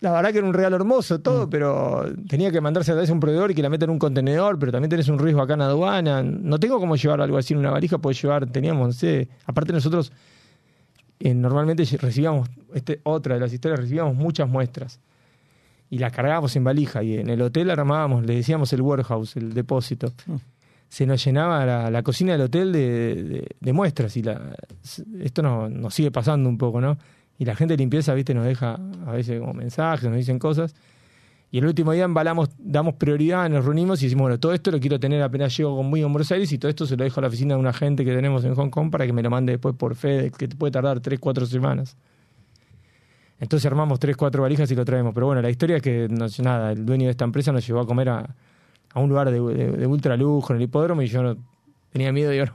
[0.00, 3.14] La verdad que era un regalo hermoso todo, pero tenía que mandarse a través de
[3.14, 5.54] un proveedor y que la meta en un contenedor, pero también tenés un riesgo acá
[5.54, 6.22] en aduana.
[6.22, 9.28] No tengo cómo llevar algo así en una valija, puedes llevar, teníamos, no sé.
[9.46, 10.12] Aparte nosotros
[11.18, 15.00] eh, normalmente recibíamos, este, otra de las historias, recibíamos muchas muestras
[15.88, 19.54] y las cargábamos en valija y en el hotel armábamos, le decíamos el warehouse, el
[19.54, 20.12] depósito.
[20.90, 24.54] Se nos llenaba la, la cocina del hotel de, de- de muestras y la,
[25.20, 26.98] esto nos sigue pasando un poco, ¿no?
[27.38, 30.74] Y la gente de limpieza, viste, nos deja a veces como mensajes, nos dicen cosas.
[31.50, 34.80] Y el último día embalamos, damos prioridad, nos reunimos y decimos, bueno, todo esto lo
[34.80, 37.28] quiero tener apenas llego conmigo en Buenos y todo esto se lo dejo a la
[37.28, 39.74] oficina de un agente que tenemos en Hong Kong para que me lo mande después
[39.76, 41.96] por FedEx, que puede tardar 3, 4 semanas.
[43.38, 45.14] Entonces armamos 3, 4 valijas y lo traemos.
[45.14, 47.80] Pero bueno, la historia es que, no nada, el dueño de esta empresa nos llevó
[47.80, 48.34] a comer a,
[48.92, 51.36] a un lugar de, de, de en el hipódromo y yo no,
[51.90, 52.52] tenía miedo, digo, no,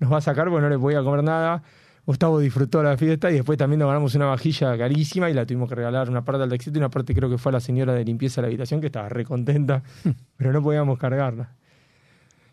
[0.00, 1.62] nos va a sacar porque no le podía comer nada.
[2.06, 5.68] Gustavo disfrutó la fiesta y después también nos ganamos una vajilla carísima y la tuvimos
[5.70, 7.94] que regalar una parte al taxista y una parte creo que fue a la señora
[7.94, 9.82] de limpieza de la habitación que estaba re contenta,
[10.36, 11.52] pero no podíamos cargarla.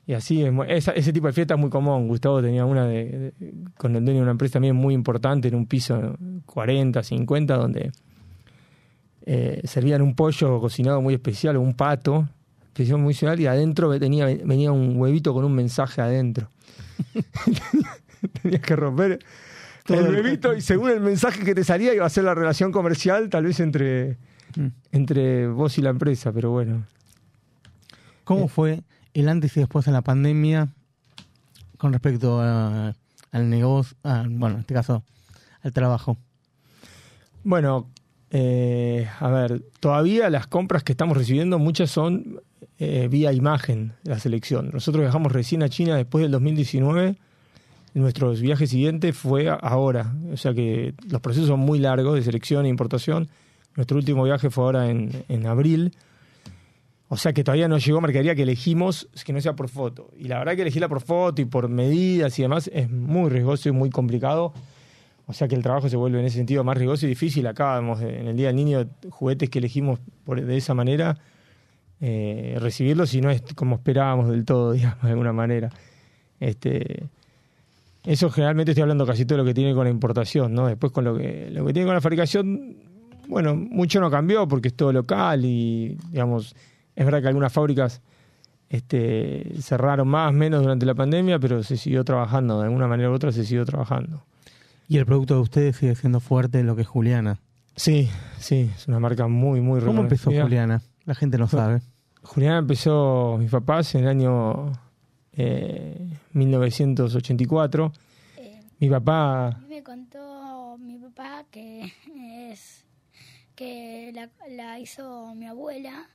[0.08, 2.08] Y así, es esa- ese tipo de fiesta es muy común.
[2.08, 5.56] Gustavo tenía una de, de- con el dueño de una empresa también muy importante en
[5.56, 7.92] un piso 40, 50, donde
[9.26, 12.28] eh, servían un pollo cocinado muy especial, o un pato,
[12.68, 16.48] especial muy especial, y adentro venía, venía un huevito con un mensaje adentro.
[18.42, 19.20] Tenías que romper
[19.88, 23.30] el huevito y según el mensaje que te salía iba a ser la relación comercial,
[23.30, 24.18] tal vez entre,
[24.92, 26.86] entre vos y la empresa, pero bueno.
[28.24, 30.70] ¿Cómo fue el antes y después en la pandemia
[31.78, 32.94] con respecto a-
[33.32, 35.04] al negocio, a- bueno, en este caso,
[35.64, 36.18] al trabajo?
[37.44, 37.90] Bueno,
[38.30, 42.40] eh, a ver, todavía las compras que estamos recibiendo, muchas son
[42.78, 44.70] eh, vía imagen, la selección.
[44.74, 47.16] Nosotros viajamos recién a China después del 2019.
[47.94, 50.14] Nuestro viaje siguiente fue ahora.
[50.32, 53.28] O sea que los procesos son muy largos de selección e importación.
[53.76, 55.92] Nuestro último viaje fue ahora en, en abril.
[57.10, 60.10] O sea que todavía no llegó mercadería que elegimos que no sea por foto.
[60.18, 63.68] Y la verdad que elegirla por foto y por medidas y demás es muy riesgoso
[63.68, 64.54] y muy complicado.
[65.26, 67.48] O sea que el trabajo se vuelve en ese sentido más riesgoso y difícil.
[67.48, 71.18] Acá, en el Día del Niño, juguetes que elegimos por, de esa manera,
[72.00, 75.70] eh, recibirlos y no es como esperábamos del todo, digamos, de alguna manera.
[76.40, 77.08] Este,
[78.04, 80.68] eso generalmente estoy hablando casi todo lo que tiene con la importación, ¿no?
[80.68, 82.78] Después con lo que, lo que tiene con la fabricación,
[83.28, 86.56] bueno, mucho no cambió porque es todo local y, digamos,
[86.96, 88.02] es verdad que algunas fábricas
[88.70, 93.14] este, cerraron más, menos durante la pandemia, pero se siguió trabajando, de alguna manera u
[93.14, 94.24] otra se siguió trabajando.
[94.88, 97.40] Y el producto de ustedes sigue siendo fuerte en lo que es Juliana.
[97.76, 100.32] Sí, sí, es una marca muy, muy ¿Cómo empezó.
[100.32, 100.82] Juliana?
[101.06, 101.82] La gente no sabe.
[102.24, 104.74] Juliana empezó mis papás en el año
[105.38, 105.98] eh,
[106.34, 107.92] 1984.
[108.80, 111.94] Mi papá, Me contó mi papá que
[112.52, 112.84] es
[113.56, 116.08] que la, la hizo mi abuela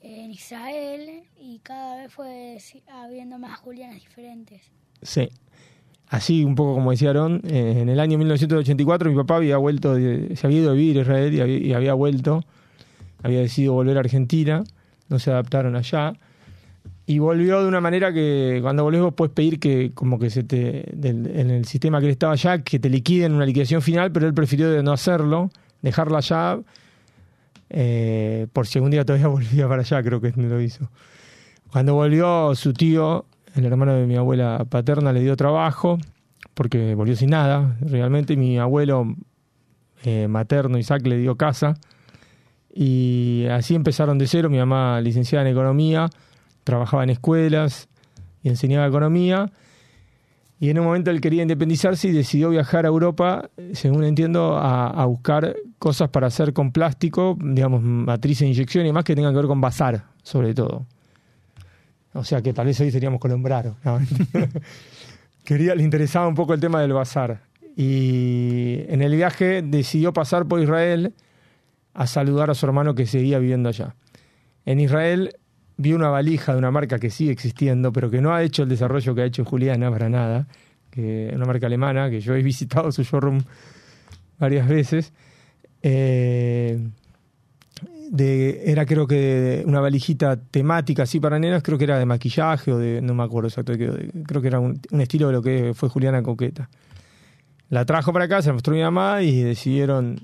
[0.00, 2.56] en Israel y cada vez fue
[2.88, 4.62] habiendo más Julianas diferentes.
[5.02, 5.28] sí,
[6.08, 9.94] así un poco como decía Aaron, eh, en el año 1984 mi papá había vuelto,
[9.94, 12.42] de- se había ido a vivir a Israel y había, y había vuelto,
[13.22, 14.64] había decidido volver a Argentina,
[15.10, 16.14] no se adaptaron allá.
[17.10, 20.42] Y volvió de una manera que cuando volvés vos puedes pedir que como que se
[20.44, 24.12] te del- en el sistema que él estaba allá, que te liquiden una liquidación final,
[24.12, 25.48] pero él prefirió de no hacerlo,
[25.80, 26.58] dejarla allá,
[27.70, 30.90] eh, por si algún día todavía volvía para allá, creo que lo hizo.
[31.72, 35.96] Cuando volvió su tío, el hermano de mi abuela paterna, le dio trabajo,
[36.52, 39.16] porque volvió sin nada, realmente, mi abuelo
[40.04, 41.74] eh, materno, Isaac, le dio casa.
[42.74, 46.10] Y así empezaron de cero, mi mamá licenciada en economía,
[46.68, 47.88] trabajaba en escuelas
[48.42, 49.50] y enseñaba economía.
[50.60, 54.88] Y en un momento él quería independizarse y decidió viajar a Europa, según entiendo, a,
[54.88, 59.32] a buscar cosas para hacer con plástico, digamos, matriz de inyección y demás que tengan
[59.32, 60.84] que ver con bazar, sobre todo.
[62.12, 63.76] O sea que tal vez hoy seríamos colombraro.
[63.82, 63.98] ¿no?
[65.44, 67.40] Quería, le interesaba un poco el tema del bazar.
[67.76, 71.14] Y en el viaje decidió pasar por Israel
[71.94, 73.94] a saludar a su hermano que seguía viviendo allá.
[74.66, 75.36] En Israel
[75.78, 78.68] vio una valija de una marca que sigue existiendo, pero que no ha hecho el
[78.68, 80.46] desarrollo que ha hecho Juliana para nada,
[80.90, 83.40] que es una marca alemana, que yo he visitado su showroom
[84.38, 85.12] varias veces.
[85.82, 86.78] Eh,
[88.10, 92.78] era creo que una valijita temática así para nenas, creo que era de maquillaje o
[92.78, 96.22] de, no me acuerdo exacto, creo que era un, estilo de lo que fue Juliana
[96.22, 96.68] Coqueta.
[97.68, 100.18] La trajo para acá, se mostró mi mamá y decidieron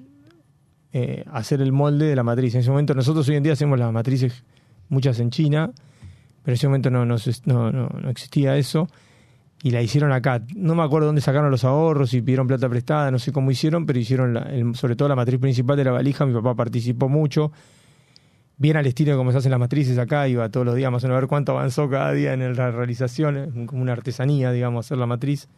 [0.94, 2.54] eh, hacer el molde de la matriz.
[2.54, 4.42] En ese momento nosotros hoy en día hacemos las matrices
[4.88, 5.70] muchas en China,
[6.42, 7.16] pero en ese momento no, no,
[7.46, 8.88] no, no, existía eso.
[9.62, 10.42] Y la hicieron acá.
[10.54, 13.86] No me acuerdo dónde sacaron los ahorros, si pidieron plata prestada, no sé cómo hicieron,
[13.86, 16.26] pero hicieron sobre todo la matriz principal de la valija.
[16.26, 17.50] Mi papá participó mucho.
[18.58, 21.02] Bien al estilo de cómo se hacen las matrices acá, iba todos los días más
[21.02, 24.86] o menos a ver cuánto avanzó cada día en la realización, como una artesanía, digamos,
[24.86, 25.48] hacer la matriz.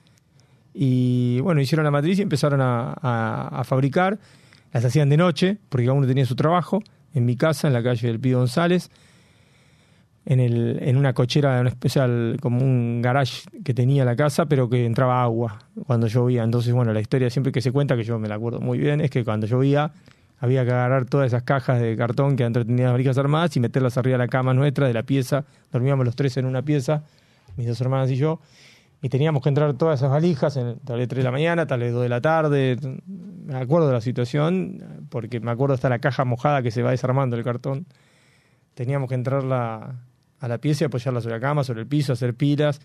[0.73, 4.19] Y bueno, hicieron la matriz y empezaron a- a fabricar.
[4.73, 6.83] Las hacían de noche, porque cada uno tenía su trabajo.
[7.15, 8.91] En mi casa, en la calle del Pío González,
[10.27, 14.69] en, el, en una cochera, una especial, como un garage que tenía la casa, pero
[14.69, 16.43] que entraba agua cuando llovía.
[16.43, 19.01] Entonces, bueno, la historia siempre que se cuenta, que yo me la acuerdo muy bien,
[19.01, 19.93] es que cuando llovía
[20.39, 23.61] había que agarrar todas esas cajas de cartón que adentro tenían las valijas armadas y
[23.61, 25.45] meterlas arriba de la cama nuestra, de la pieza.
[25.73, 27.05] Dormíamos los tres en una pieza,
[27.57, 28.41] mis dos hermanas y yo.
[29.03, 31.81] Y teníamos que entrar todas esas valijas, en, tal vez 3 de la mañana, tal
[31.81, 32.77] vez 2 de la tarde.
[33.07, 36.91] Me acuerdo de la situación, porque me acuerdo hasta la caja mojada que se va
[36.91, 37.87] desarmando el cartón.
[38.75, 39.95] Teníamos que entrar la-
[40.41, 42.81] a la pieza y apoyarla sobre la cama, sobre el piso, hacer pilas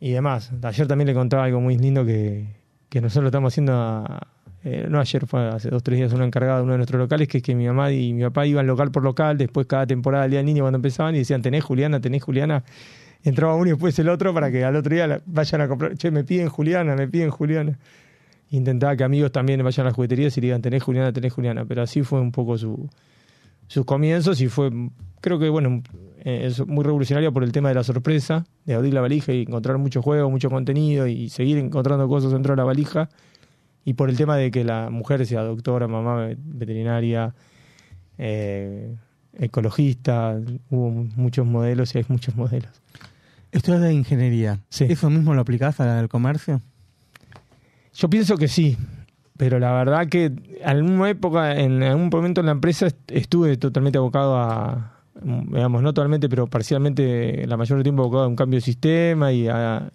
[0.00, 0.52] y demás.
[0.62, 2.46] Ayer también le contaba algo muy lindo que,
[2.88, 4.26] que nosotros lo estamos haciendo, a-
[4.64, 7.28] eh, no ayer, fue hace dos tres días, una encargada de uno de nuestros locales,
[7.28, 10.22] que es que mi mamá y mi papá iban local por local, después cada temporada
[10.24, 12.64] del Día del Niño cuando empezaban y decían, tenés Juliana, tenés Juliana.
[13.22, 16.10] Entraba uno y después el otro para que al otro día vayan a comprar, che,
[16.10, 17.78] me piden Juliana, me piden Juliana.
[18.50, 21.64] Intentaba que amigos también vayan a las jugueterías y digan, tenés Juliana, tenés Juliana.
[21.64, 22.88] Pero así fue un poco su,
[23.66, 24.70] sus comienzos y fue,
[25.22, 25.82] creo que, bueno,
[26.24, 29.42] eh, es muy revolucionario por el tema de la sorpresa, de abrir la valija y
[29.42, 33.08] encontrar mucho juego, mucho contenido y seguir encontrando cosas dentro de la valija.
[33.84, 37.34] Y por el tema de que la mujer sea doctora, mamá veterinaria,
[38.16, 38.94] eh,
[39.38, 42.70] ecologista, hubo muchos modelos y hay muchos modelos.
[43.52, 44.58] Esto es de ingeniería.
[44.70, 46.60] ¿Eso mismo lo aplicás al comercio?
[47.94, 48.76] Yo pienso que sí,
[49.36, 53.56] pero la verdad que en alguna época, en algún momento en la empresa est- estuve
[53.56, 58.58] totalmente abocado a, digamos, no totalmente, pero parcialmente, la mayor tiempo abocado a un cambio
[58.58, 59.90] de sistema y a,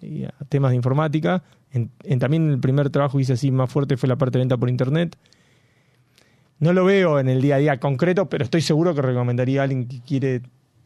[0.48, 1.42] temas de informática.
[1.72, 4.42] En, en también el primer trabajo que hice así más fuerte fue la parte de
[4.42, 5.16] venta por internet.
[6.58, 9.64] no lo veo en el día a día concreto, pero estoy seguro que recomendaría a
[9.64, 10.42] alguien que quiere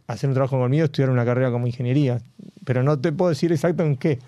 [0.06, 2.20] hacer un trabajo conmigo estudiar una carrera como ingeniería.
[2.64, 4.18] Pero no te puedo decir exacto en qué,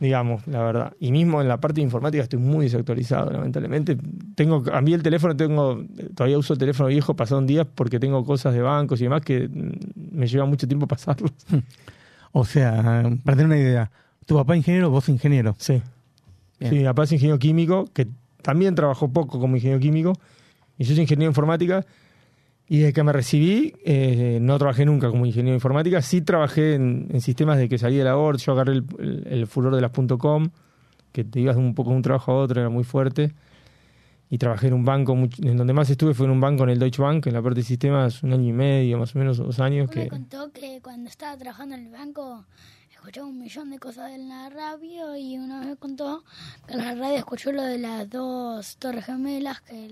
[0.00, 0.92] digamos, la verdad.
[1.00, 3.96] Y mismo en la parte de informática estoy muy desactualizado, lamentablemente.
[4.34, 5.84] Tengo, a mí el teléfono, tengo,
[6.14, 9.22] todavía uso el teléfono viejo pasado un día porque tengo cosas de bancos y demás
[9.22, 11.32] que mm, me lleva mucho tiempo pasarlos.
[12.32, 13.90] O sea, para tener una idea,
[14.26, 15.54] tu papá ingeniero, vos ingeniero.
[15.58, 15.80] Sí.
[16.58, 16.72] Bien.
[16.72, 18.08] Sí, mi papá es ingeniero químico, que
[18.42, 20.14] también trabajó poco como ingeniero químico,
[20.76, 21.86] y yo soy ingeniero informática,
[22.68, 27.08] y desde que me recibí eh, no trabajé nunca como ingeniero informática, sí trabajé en,
[27.10, 29.80] en sistemas de que salí de la ORT, yo agarré el, el- el furor de
[29.82, 30.48] las .com,
[31.12, 33.32] que te ibas de un poco de un trabajo a otro, era muy fuerte,
[34.30, 36.78] y trabajé en un banco, en donde más estuve fue en un banco en el
[36.78, 39.60] Deutsche Bank, en la parte de sistemas, un año y medio, más o menos, dos
[39.60, 42.44] años, Me que contó que cuando estaba trabajando en el banco
[42.90, 46.24] escuchaba un millón de cosas en la radio y una vez me contó
[46.66, 49.88] que en la radio escuchó lo de las dos torres gemelas que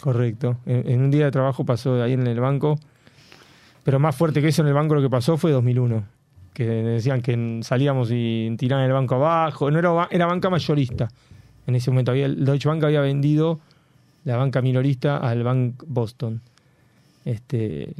[0.00, 0.58] Correcto.
[0.66, 2.78] En, en un día de trabajo pasó ahí en el banco,
[3.82, 6.04] pero más fuerte que eso en el banco lo que pasó fue 2001,
[6.52, 11.08] que decían que salíamos y tiraban el banco abajo, no era, era banca mayorista.
[11.66, 13.60] En ese momento había el Deutsche Bank había vendido
[14.24, 16.40] la banca minorista al Bank Boston.
[17.24, 17.94] Este,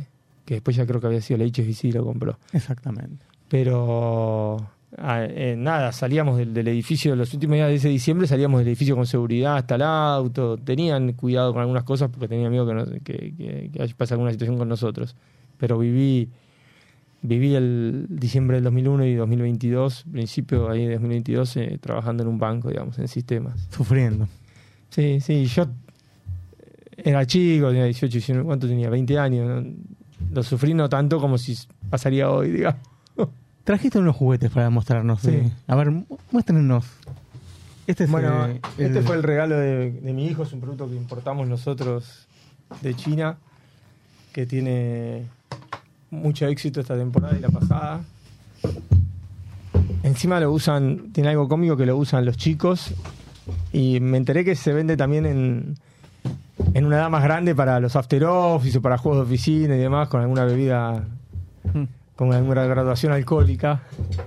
[0.45, 2.38] que después ya creo que había sido la HSBC y lo compró.
[2.53, 3.24] Exactamente.
[3.49, 4.57] Pero
[4.99, 8.95] eh, nada, salíamos del, del edificio, los últimos días de ese diciembre salíamos del edificio
[8.97, 12.90] con seguridad hasta el auto, tenían cuidado con algunas cosas porque tenían miedo que, nos-
[13.03, 15.16] que, que, que pase alguna situación con nosotros.
[15.59, 16.28] Pero viví,
[17.22, 22.38] viví el diciembre del 2001 y 2022, principio ahí de 2022, eh, trabajando en un
[22.38, 23.66] banco, digamos, en sistemas.
[23.70, 24.28] Sufriendo.
[24.90, 25.66] Sí, sí, yo
[26.97, 28.88] era chico, tenía 18, 19, ¿cuánto tenía?
[28.90, 29.64] 20 años.
[29.64, 29.72] ¿no?
[30.32, 31.57] Lo sufrí no tanto como si
[31.90, 32.80] pasaría hoy, digamos.
[33.65, 35.21] Trajiste unos juguetes para mostrarnos.
[35.21, 35.51] Sí.
[35.67, 36.85] A ver, mu- muéstrenos.
[37.87, 40.61] Este es Bueno, eh, este el- fue el regalo de, de mi hijo, es un
[40.61, 42.27] producto que importamos nosotros
[42.83, 43.37] de China,
[44.33, 45.27] que tiene
[46.11, 48.01] mucho éxito esta temporada y la pasada.
[50.03, 52.93] Encima lo usan, tiene algo cómico que lo usan los chicos
[53.73, 55.75] y me enteré que se vende también en,
[56.75, 59.79] en una edad más grande para los after office o para juegos de oficina y
[59.79, 61.05] demás, con alguna bebida,
[61.73, 61.85] Mm.
[62.17, 63.83] Con alguna graduación alcohólica.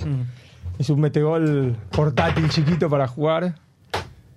[0.06, 0.80] Mm.
[0.80, 3.56] Es un metegol portátil chiquito para jugar.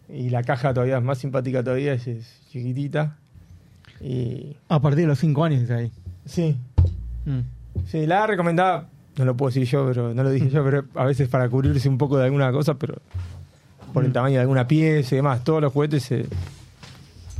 [0.09, 3.16] Y la caja todavía es más simpática todavía, es, es chiquitita.
[4.01, 5.92] Y A partir de los 5 años dice ahí.
[6.24, 6.57] sí,
[7.26, 7.40] Mm.
[7.86, 8.86] sí, la recomendaba,
[9.18, 11.86] no lo puedo decir yo, pero no lo dije yo, pero a veces para cubrirse
[11.88, 12.94] un poco de alguna cosa, pero
[13.92, 14.12] por el Mm.
[14.14, 16.26] tamaño de alguna pieza y demás, todos los juguetes, eh,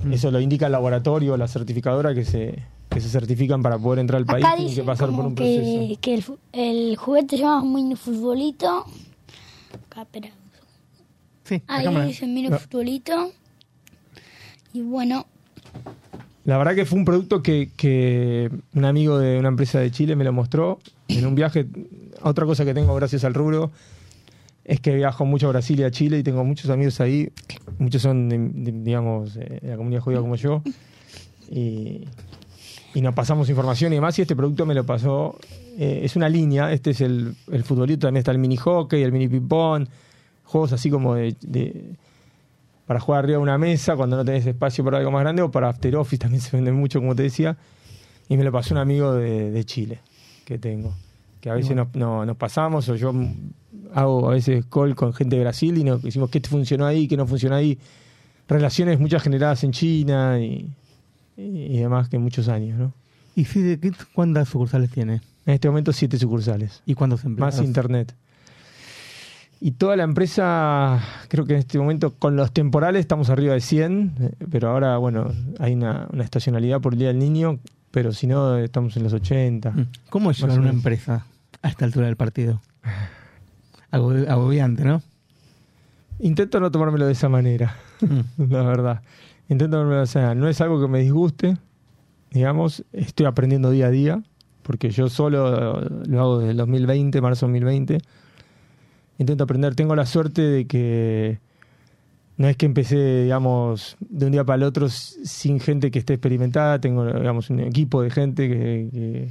[0.05, 0.13] Mm.
[0.13, 4.19] eso lo indica el laboratorio, la certificadora que se, que se certifican para poder entrar
[4.19, 5.99] al país, Acá tienen que pasar por un proceso.
[6.01, 6.23] que,
[6.53, 8.85] el, juguete se llama mini futbolito.
[9.91, 10.29] Acá, espera.
[11.45, 12.05] Sí, Ahí cámara.
[12.07, 12.59] dice mini No.
[12.59, 13.33] futbolito.
[14.73, 15.27] Y bueno,
[16.45, 20.17] La verdad que fue un producto que, que un amigo de una empresa de Chile
[20.17, 20.79] me lo mostró
[21.09, 21.67] en un viaje.
[22.23, 23.71] Otra cosa que tengo gracias al rubro
[24.65, 27.31] es que viajo mucho a Brasil y a Chile y tengo muchos amigos ahí.
[27.79, 30.63] Muchos son, de- de- digamos, eh, de la comunidad judía como yo.
[31.51, 32.05] Y,
[32.95, 34.19] y nos pasamos información y demás.
[34.19, 35.39] Y este producto me lo pasó.
[35.79, 36.73] eh, es una línea.
[36.73, 38.07] Este es el, el futbolito.
[38.07, 39.87] También está el mini hockey, el mini ping-pong.
[40.45, 41.95] Juegos así como de- de,
[42.87, 45.51] para jugar arriba de una mesa cuando no tenés espacio para algo más grande o
[45.51, 47.57] para After Office también se vende mucho, como te decía.
[48.29, 50.01] Y me lo pasó un amigo de, de Chile
[50.45, 50.93] que tengo.
[51.41, 53.15] Que a veces nos, no- nos pasamos o yo
[53.95, 57.17] hago a veces call con gente de Brasil y nos decimos qué funcionó ahí, qué
[57.17, 57.79] no funcionó ahí.
[58.49, 60.69] Relaciones muchas generadas en China y,
[61.41, 62.93] y demás que muchos años, ¿no?
[63.37, 65.21] ¿Y si de qué, cuántas sucursales tiene?
[65.47, 66.83] En este momento siete sucursales.
[66.87, 67.57] ¿Y cuántos empleados?
[67.57, 68.15] Más internet.
[69.63, 73.61] Y toda la empresa, creo que en este momento con los temporales estamos arriba de
[73.61, 77.59] 100, eh, pero ahora, bueno, hay una, una estacionalidad por el Día del Niño,
[77.91, 79.71] pero si no, estamos en los 80.
[79.71, 79.87] Mm.
[80.09, 81.27] ¿Cómo es llevar una empresa
[81.63, 82.63] a esta altura del partido?
[83.93, 85.03] Agobi- Agobiante, ¿no?
[86.21, 88.51] Intento no tomármelo de esa manera, Mm.
[88.51, 89.03] la verdad.
[89.51, 91.59] Intento no es algo que me disguste,
[92.31, 94.23] digamos, estoy aprendiendo día a día,
[94.63, 97.99] porque yo solo lo hago desde el 2020, marzo 2020.
[99.19, 99.75] Intento aprender.
[99.75, 101.41] Tengo la suerte de que
[102.37, 106.15] no es que empecé, digamos, de un día para el otro sin gente que esté
[106.15, 106.81] experimentada.
[106.81, 109.29] Tengo, digamos, un equipo de gente que, que,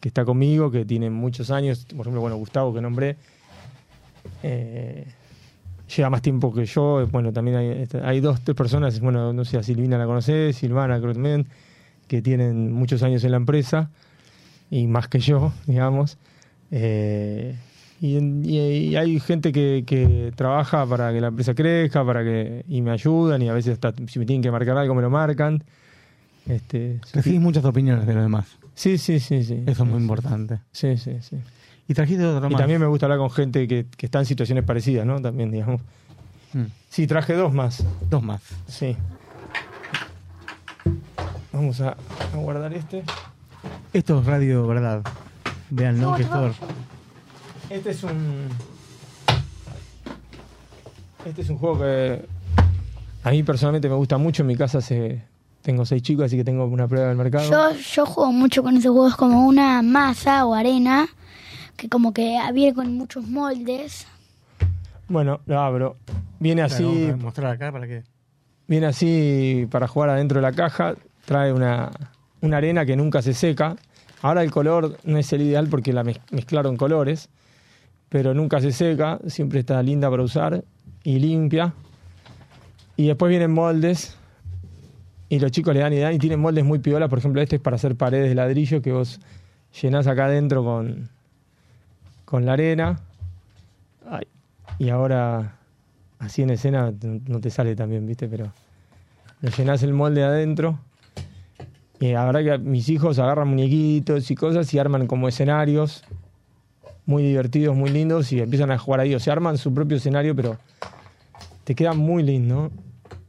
[0.00, 1.84] que está conmigo, que tiene muchos años.
[1.84, 3.16] Por ejemplo, bueno, Gustavo, que nombré,
[4.42, 5.06] eh,
[5.96, 7.06] lleva más tiempo que yo.
[7.10, 10.56] Bueno, también hay, este, hay dos, tres personas, bueno, no sé, a Silvina la conocés,
[10.56, 11.46] Silvana creo también,
[12.08, 13.90] que tienen muchos años en la empresa
[14.70, 16.18] y más que yo, digamos.
[16.70, 17.54] Eh,
[18.00, 22.24] Y, en- y- y hay gente que, que trabaja para que la empresa crezca, para
[22.24, 25.02] que y me ayudan y a veces hasta si me tienen que marcar algo me
[25.02, 25.62] lo marcan.
[26.48, 28.58] Este, Recibís muchas opiniones de los demás.
[28.74, 29.62] Sí, sí, sí, sí.
[29.66, 30.58] Eso es muy importante.
[30.72, 31.36] Sí, sí, sí.
[31.88, 32.58] Y trajiste otro Y más.
[32.60, 35.20] también me gusta hablar con gente que, que está en situaciones parecidas, ¿no?
[35.20, 35.80] También, digamos.
[36.52, 36.64] Mm.
[36.88, 37.84] Sí, traje dos más.
[38.08, 38.40] Dos más.
[38.68, 38.96] Sí.
[41.52, 41.90] Vamos a,
[42.32, 43.02] a guardar este.
[43.92, 45.02] Esto es Radio Verdad.
[45.70, 46.14] Vean, ¿no?
[46.14, 46.52] Que esto-
[47.70, 48.48] Este es un.
[51.24, 52.24] Este es un juego que
[53.22, 54.42] a mí personalmente me gusta mucho.
[54.42, 55.22] En mi casa se,
[55.62, 57.48] tengo seis chicos, así que tengo una prueba del mercado.
[57.48, 61.06] Yo, yo juego mucho con ese juego, es como una masa o arena
[61.82, 64.06] que como que viene con muchos moldes.
[65.08, 65.96] Bueno, lo abro.
[66.38, 67.12] Viene Claro, así.
[67.18, 68.04] mostrar acá para que.
[68.68, 70.94] Viene así para jugar adentro de la caja.
[71.24, 71.90] Trae una,
[72.40, 73.74] una arena que nunca se seca.
[74.22, 77.28] Ahora el color no es el ideal porque la mez- mezclaron colores.
[78.08, 79.18] Pero nunca se seca.
[79.26, 80.62] Siempre está linda para usar
[81.02, 81.74] y limpia.
[82.96, 84.16] Y después vienen moldes.
[85.28, 86.14] Y los chicos le dan y dan.
[86.14, 87.08] Y tienen moldes muy piolas.
[87.08, 89.18] Por ejemplo, este es para hacer paredes de ladrillo que vos
[89.82, 91.08] llenás acá adentro con,
[92.32, 92.98] con la arena.
[94.08, 94.26] Ay,
[94.78, 95.58] y ahora
[96.18, 96.90] así en escena
[97.26, 98.26] no te sale tan bien, ¿viste?
[98.26, 98.50] Pero
[99.42, 100.78] lo llenás el molde adentro.
[102.00, 106.04] Y la verdad que mis hijos agarran muñequitos y cosas y arman como escenarios
[107.04, 109.14] muy divertidos, muy lindos y empiezan a jugar ahí.
[109.14, 110.56] O sea, arman su propio escenario, pero
[111.64, 112.70] te queda muy lindo.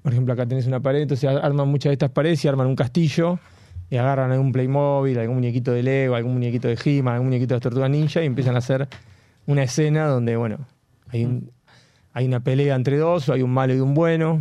[0.02, 2.78] Por ejemplo, acá tenés una pared, entonces arman muchas de estas paredes y arman un
[2.78, 3.38] castillo
[3.90, 7.58] y agarran algún Playmobil, algún muñequito de Lego, algún muñequito de He-Man, algún muñequito de
[7.58, 8.88] las Tortugas Ninja y empiezan a hacer
[9.46, 10.60] una escena donde, bueno,
[11.10, 11.52] hay, un-
[12.14, 14.40] hay una pelea entre dos, o hay un malo y un bueno.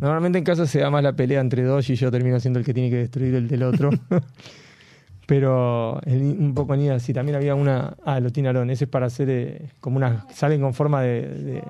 [0.00, 2.64] Normalmente en casa se da más la pelea entre dos y yo termino siendo el
[2.64, 3.90] que tiene que destruir el del otro.
[5.26, 7.12] Pero el- un poco ni así.
[7.14, 7.96] También había una.
[8.04, 8.70] Ah, lo tiene Aarón.
[8.70, 10.24] Ese es para hacer eh, como unas.
[10.34, 11.62] Salen con forma de, de,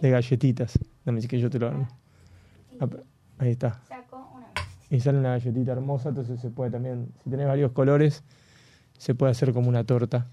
[0.00, 0.78] de galletitas.
[1.04, 1.88] Dame si que yo te lo armo.
[2.80, 2.86] Ah,
[3.38, 3.80] Ahí está.
[4.94, 6.10] Y sale una galletita hermosa.
[6.10, 7.08] Entonces se puede también.
[7.24, 8.22] Si tenés varios colores,
[8.96, 10.28] se puede hacer como una torta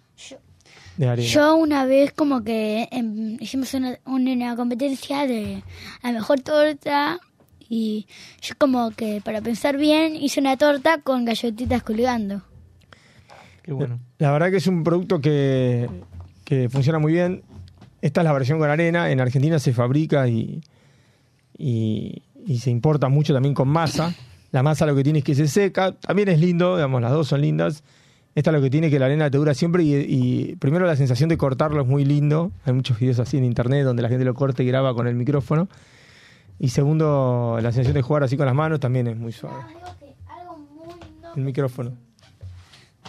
[0.97, 1.28] de arena.
[1.28, 5.64] Yo una vez como que em, hicimos una, una competencia de
[6.03, 7.20] la mejor torta
[7.68, 8.05] y
[8.39, 12.43] yo como que para pensar bien hice una torta con galletitas colgando.
[13.64, 13.99] Qué bueno.
[14.20, 15.89] La verdad que es un producto que,
[16.43, 17.41] que funciona muy bien.
[18.03, 19.09] Esta es la versión con arena.
[19.09, 20.62] En Argentina se fabrica y,
[21.57, 24.14] y, y se importa mucho también con masa.
[24.52, 25.93] La masa lo que tiene es que se seca.
[25.93, 27.84] También es lindo, digamos, las dos son lindas.
[28.34, 30.95] Esta lo que tiene es que la arena te dura siempre y, y primero la
[30.95, 32.52] sensación de cortarlo es muy lindo.
[32.66, 35.16] Hay muchos videos así en internet donde la gente lo corta y graba con el
[35.16, 35.68] micrófono.
[36.60, 39.64] Y segundo, la sensación de jugar así con las manos también es muy suave.
[41.36, 41.93] El micrófono.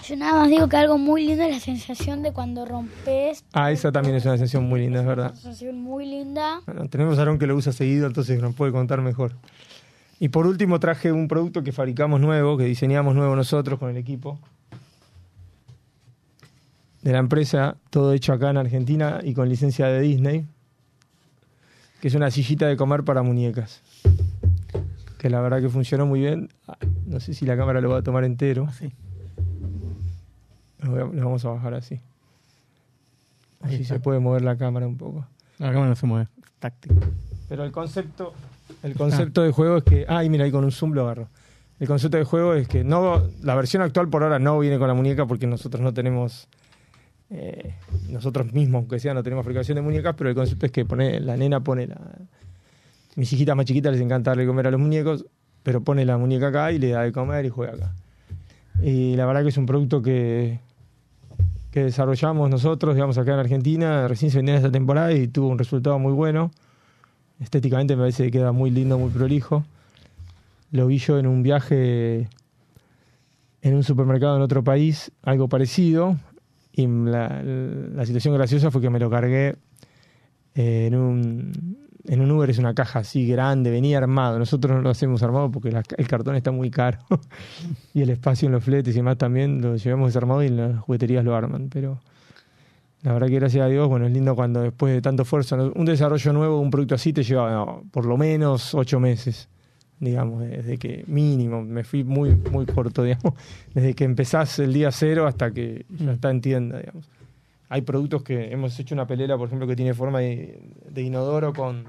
[0.04, 3.44] Yo nada más digo que algo muy lindo es la sensación de cuando rompes.
[3.52, 5.30] Ah, esa también es una sensación muy linda, es verdad.
[5.30, 6.60] Una sensación muy linda.
[6.66, 9.32] Bueno, tenemos a Aaron que lo usa seguido, entonces nos puede contar mejor.
[10.22, 13.96] Y por último traje un producto que fabricamos nuevo, que diseñamos nuevo nosotros con el
[13.96, 14.38] equipo
[17.02, 20.46] de la empresa, todo hecho acá en Argentina y con licencia de Disney,
[22.00, 23.80] que es una sillita de comer para muñecas.
[25.18, 26.50] Que la verdad que funcionó muy bien.
[26.68, 28.68] Ah, No sé si la cámara lo va a tomar entero.
[30.78, 31.98] Lo, voy a- lo vamos a bajar así.
[33.62, 35.26] Así se puede mover la cámara un poco.
[35.58, 36.28] La cámara no se mueve.
[36.60, 36.94] Táctico.
[37.48, 38.32] Pero el concepto,
[38.82, 40.06] el concepto de juego es que.
[40.08, 41.28] Ay, mira, ahí con un zoom lo agarro.
[41.80, 44.88] El concepto de juego es que no la versión actual por ahora no viene con
[44.88, 46.48] la muñeca porque nosotros no tenemos.
[47.30, 47.74] eh,
[48.10, 51.18] nosotros mismos, aunque sea, no tenemos fabricación de muñecas, pero el concepto es que pone,
[51.20, 51.98] la nena pone la.
[53.16, 55.26] Mis hijitas más chiquitas les encanta darle comer a los muñecos,
[55.62, 57.92] pero pone la muñeca acá y le da de comer y juega acá.
[58.82, 60.60] Y la verdad que es un producto que,
[61.70, 64.08] que desarrollamos nosotros, digamos, acá en Argentina.
[64.08, 66.50] Recién se vendió en esta temporada y tuvo un resultado muy bueno.
[67.42, 69.64] Estéticamente me parece que queda muy lindo, muy prolijo.
[70.70, 72.28] Lo vi yo en un viaje
[73.62, 76.16] en un supermercado en otro país, algo parecido.
[76.72, 79.56] Y la, la situación graciosa fue que me lo cargué
[80.54, 84.38] eh, en un, en un Uber, es una caja así grande, venía armado.
[84.38, 86.98] Nosotros no lo hacemos armado porque el cartón está muy caro.
[87.94, 91.24] y el espacio en los fletes y demás también lo llevamos desarmado y las jugueterías
[91.24, 91.68] lo arman.
[91.70, 92.00] Pero
[93.02, 95.84] la verdad que gracias a Dios, bueno, es lindo cuando después de tanto esfuerzo, un
[95.84, 99.48] desarrollo nuevo, un producto así te lleva no, por lo menos ocho meses,
[99.98, 103.34] digamos, desde que mínimo, me fui muy, muy corto, digamos,
[103.74, 107.08] desde que empezás el día cero hasta que ya está en tienda, digamos.
[107.68, 111.54] Hay productos que hemos hecho una pelera, por ejemplo, que tiene forma de, de inodoro
[111.54, 111.84] con,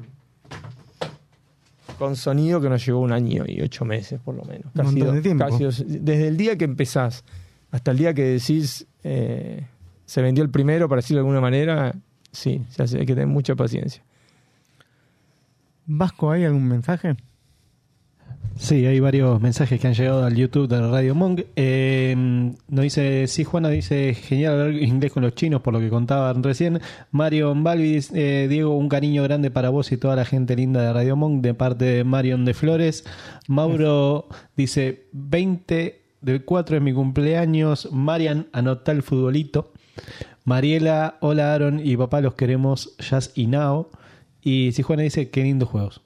[2.00, 4.68] con sonido que nos llevó un año y ocho meses, por lo menos.
[4.76, 5.46] Un montón de tiempo.
[5.46, 7.24] casi desde el día que empezás
[7.72, 9.66] hasta el día que decís, eh,
[10.14, 11.96] se vendió el primero, para decirlo de alguna manera,
[12.32, 14.04] sí, se hace, hay que tener mucha paciencia.
[15.88, 17.16] Vasco, ¿hay algún mensaje?
[18.56, 21.42] Sí, hay varios mensajes que han llegado al YouTube de Radio Monk.
[21.56, 25.90] Eh, nos dice, sí, Juana dice, genial hablar inglés con los chinos, por lo que
[25.90, 26.80] contaban recién.
[27.10, 30.94] Marion Balvis, eh, Diego, un cariño grande para vos y toda la gente linda de
[30.94, 33.04] Radio Monk, de parte de Marion de Flores.
[33.48, 37.90] Mauro dice, 20 del 4 es mi cumpleaños.
[37.92, 39.73] Marian, anota el futbolito.
[40.46, 43.90] Mariela, hola Aaron y papá, los queremos, Jazz y Now.
[44.42, 46.02] Y si Juana dice, qué lindos juegos.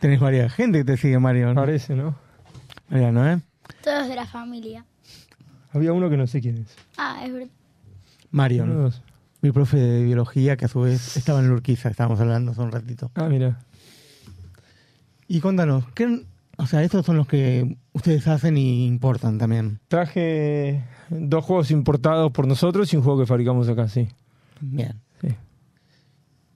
[0.00, 1.52] Tenés varias gente que te sigue, Mario.
[1.54, 2.16] Parece, ¿no?
[2.88, 3.40] Mariano, ¿eh?
[3.82, 4.84] Todos de la familia.
[5.72, 6.76] Había uno que no sé quién es.
[6.96, 7.48] Ah, es verdad.
[8.30, 8.92] Marion.
[9.40, 12.72] Mi profe de biología, que a su vez estaba en Lurquiza, estábamos hablando hace un
[12.72, 13.10] ratito.
[13.14, 13.58] Ah, mira.
[15.28, 16.24] Y contanos, ¿qué,
[16.56, 19.78] o sea, estos son los que ustedes hacen y importan también.
[19.88, 24.08] Traje dos juegos importados por nosotros y un juego que fabricamos acá, sí.
[24.60, 24.94] Bien.
[25.20, 25.28] Sí.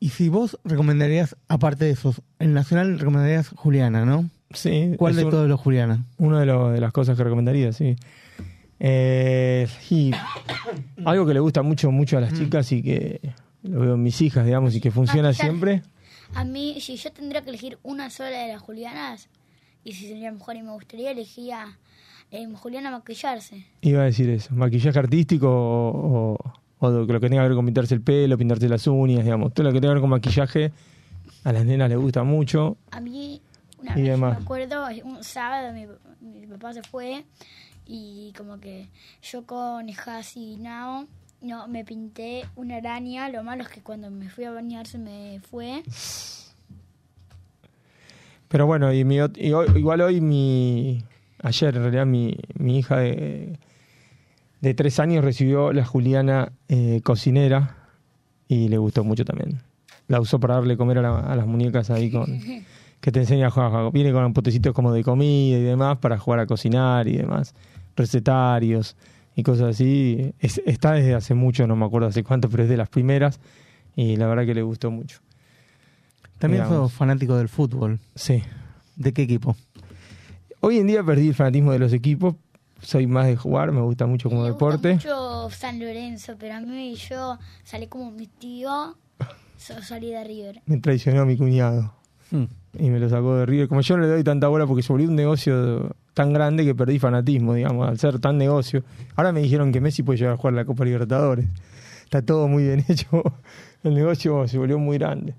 [0.00, 4.28] Y si vos recomendarías, aparte de esos, el Nacional recomendarías Juliana, ¿no?
[4.50, 4.92] Sí.
[4.98, 6.04] ¿Cuál de un- todos los Juliana?
[6.18, 7.96] Una de, lo- de las cosas que recomendaría, sí.
[8.80, 10.10] Eh, y
[11.04, 13.20] algo que le gusta mucho, mucho a las chicas y que
[13.62, 15.46] lo veo en mis hijas, digamos, y que funciona Maquillar.
[15.46, 15.82] siempre.
[16.34, 19.28] A mí, si yo tendría que elegir una sola de las Julianas,
[19.84, 21.78] y si sería mejor y me gustaría, elegía
[22.32, 23.64] eh, Juliana maquillarse.
[23.82, 27.64] Iba a decir eso, maquillaje artístico o, o- o lo que tenga que ver con
[27.66, 29.54] pintarse el pelo, pintarse las uñas, digamos.
[29.54, 30.72] Todo lo que tenga que ver con maquillaje
[31.44, 32.76] a las nenas les gusta mucho.
[32.90, 33.40] A mí,
[33.80, 34.36] una Y vez demás.
[34.38, 35.86] me acuerdo, un sábado mi,
[36.20, 37.24] mi papá se fue
[37.86, 38.88] y como que
[39.22, 41.06] yo con Hasi y Nao
[41.40, 43.28] no, me pinté una araña.
[43.28, 45.82] Lo malo es que cuando me fui a bañar se me fue.
[48.48, 51.02] Pero bueno, y mi, ot- y hoy- igual hoy mi...
[51.42, 53.58] Ayer en realidad mi, mi hija de,
[54.60, 57.76] de tres años recibió la Juliana eh, cocinera
[58.48, 59.60] y le gustó mucho también.
[60.08, 62.40] La usó para darle comer a, la- a las muñecas ahí con...
[63.00, 63.92] que te enseña a jugar.
[63.92, 67.54] Viene con potecitos como de comida y demás para jugar a cocinar y demás.
[67.96, 68.96] Recetarios
[69.34, 70.32] y cosas así.
[70.38, 73.40] Es- está desde hace mucho, no me acuerdo hace cuánto, pero es de las primeras
[73.96, 75.18] y la verdad que le gustó mucho.
[76.38, 76.90] También Digamos.
[76.90, 77.98] sos fanático del fútbol.
[78.14, 78.42] Sí.
[78.96, 79.56] ¿De qué equipo?
[80.64, 82.36] Hoy en día perdí el fanatismo de los equipos.
[82.80, 84.94] Soy más de jugar, me gusta mucho como deporte.
[84.94, 88.96] Mucho San Lorenzo, pero a mí yo salí como mi tío,
[89.56, 90.62] salí de River.
[90.66, 91.92] Me traicionó mi cuñado.
[92.30, 92.44] Hmm.
[92.78, 93.68] Y me lo sacó de River.
[93.68, 96.74] Como yo no le doy tanta bola porque se volvió un negocio tan grande que
[96.74, 98.82] perdí fanatismo, digamos, al ser tan negocio.
[99.16, 101.46] Ahora me dijeron que Messi puede llegar a jugar la Copa Libertadores.
[102.04, 103.22] Está todo muy bien hecho.
[103.84, 105.34] El negocio se volvió muy grande.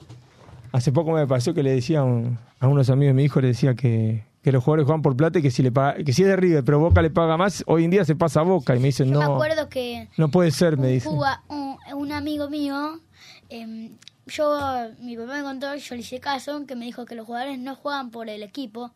[0.71, 3.41] Hace poco me pasó que le decía a, un- a unos amigos de mi hijo,
[3.41, 6.11] le decía que, que los jugadores juegan por plata y que si, le paga- que
[6.13, 8.43] si es de River, pero Boca le paga más, hoy en día se pasa a
[8.43, 8.75] Boca.
[8.75, 11.11] Y me dicen, Yo me no, acuerdo que no puede ser, me dicen.
[11.13, 12.99] juga- un, un amigo mío,
[13.49, 14.59] em, yo,
[14.99, 17.75] mi papá me contó, yo le hice caso, que me dijo que los jugadores no
[17.75, 18.91] juegan por el equipo.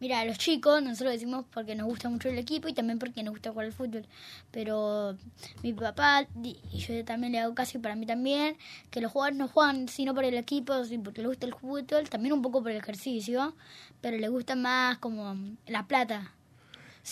[0.00, 3.34] Mira, los chicos, nosotros decimos porque nos gusta mucho el equipo y también porque nos
[3.34, 4.04] gusta jugar al fútbol.
[4.50, 5.16] Pero
[5.62, 8.56] mi papá, y yo también le hago caso y para mí también,
[8.90, 12.08] que los jugadores no juegan sino por el equipo, sino porque les gusta el fútbol,
[12.10, 13.54] también un poco por el ejercicio,
[14.02, 15.34] pero les gusta más como
[15.66, 16.32] la plata.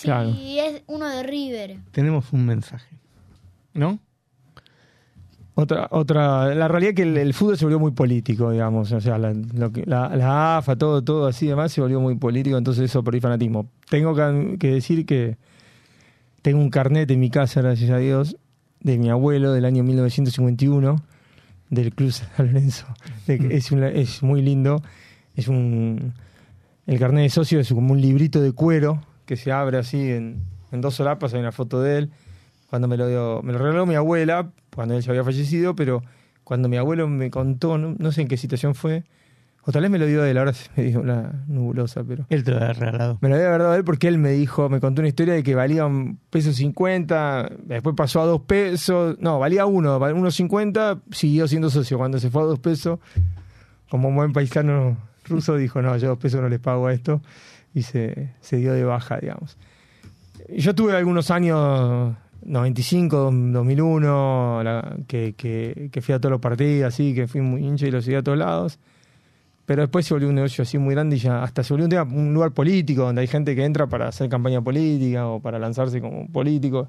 [0.02, 0.34] Claro.
[0.38, 2.94] es uno de River, Tenemos un mensaje.
[3.72, 3.98] ¿No?
[5.54, 9.00] Otra, otra, la realidad es que el, el fútbol se volvió muy político, digamos, o
[9.00, 12.56] sea, la, lo que- la, la AFA, todo, todo así demás se volvió muy político,
[12.56, 13.68] entonces eso perdí fanatismo.
[13.90, 15.36] Tengo que, que decir que
[16.42, 18.36] tengo un carnet en mi casa, gracias a Dios,
[18.80, 20.96] de mi abuelo del año 1951,
[21.68, 22.86] del Club San Lorenzo.
[23.26, 24.82] Que es, un- es muy lindo,
[25.34, 26.14] es un...
[26.90, 30.42] El carnet de socio es como un librito de cuero que se abre así en,
[30.72, 32.10] en dos solapas, hay una foto de él
[32.68, 36.02] cuando me lo dio, me lo regaló mi abuela, cuando él ya había fallecido, pero
[36.42, 39.04] cuando mi abuelo me contó, no, no sé en qué situación fue,
[39.62, 42.26] o tal vez me lo dio él, ahora se me dio la nubulosa, pero...
[42.28, 43.18] Él te lo había regalado.
[43.20, 45.54] Me lo había dado él porque él me dijo, me contó una historia de que
[45.54, 51.46] valía un peso 50, después pasó a dos pesos, no, valía uno, uno 50, siguió
[51.46, 51.98] siendo socio.
[51.98, 52.98] Cuando se fue a dos pesos,
[53.88, 54.96] como un buen paisano
[55.30, 57.22] ruso, dijo, no, yo dos pesos no les pago a esto,
[57.74, 59.56] y se, se dio de baja, digamos.
[60.56, 62.14] Yo tuve algunos años,
[62.44, 67.64] 95, 2001, la- que, que, que fui a todos los partidos, así, que fui muy
[67.66, 68.78] hincha y lo seguí a todos lados.
[69.66, 71.90] Pero después se volvió un negocio así muy grande y ya hasta se volvió un,
[71.90, 75.58] tema- un lugar político, donde hay gente que entra para hacer campaña política o para
[75.60, 76.88] lanzarse como político.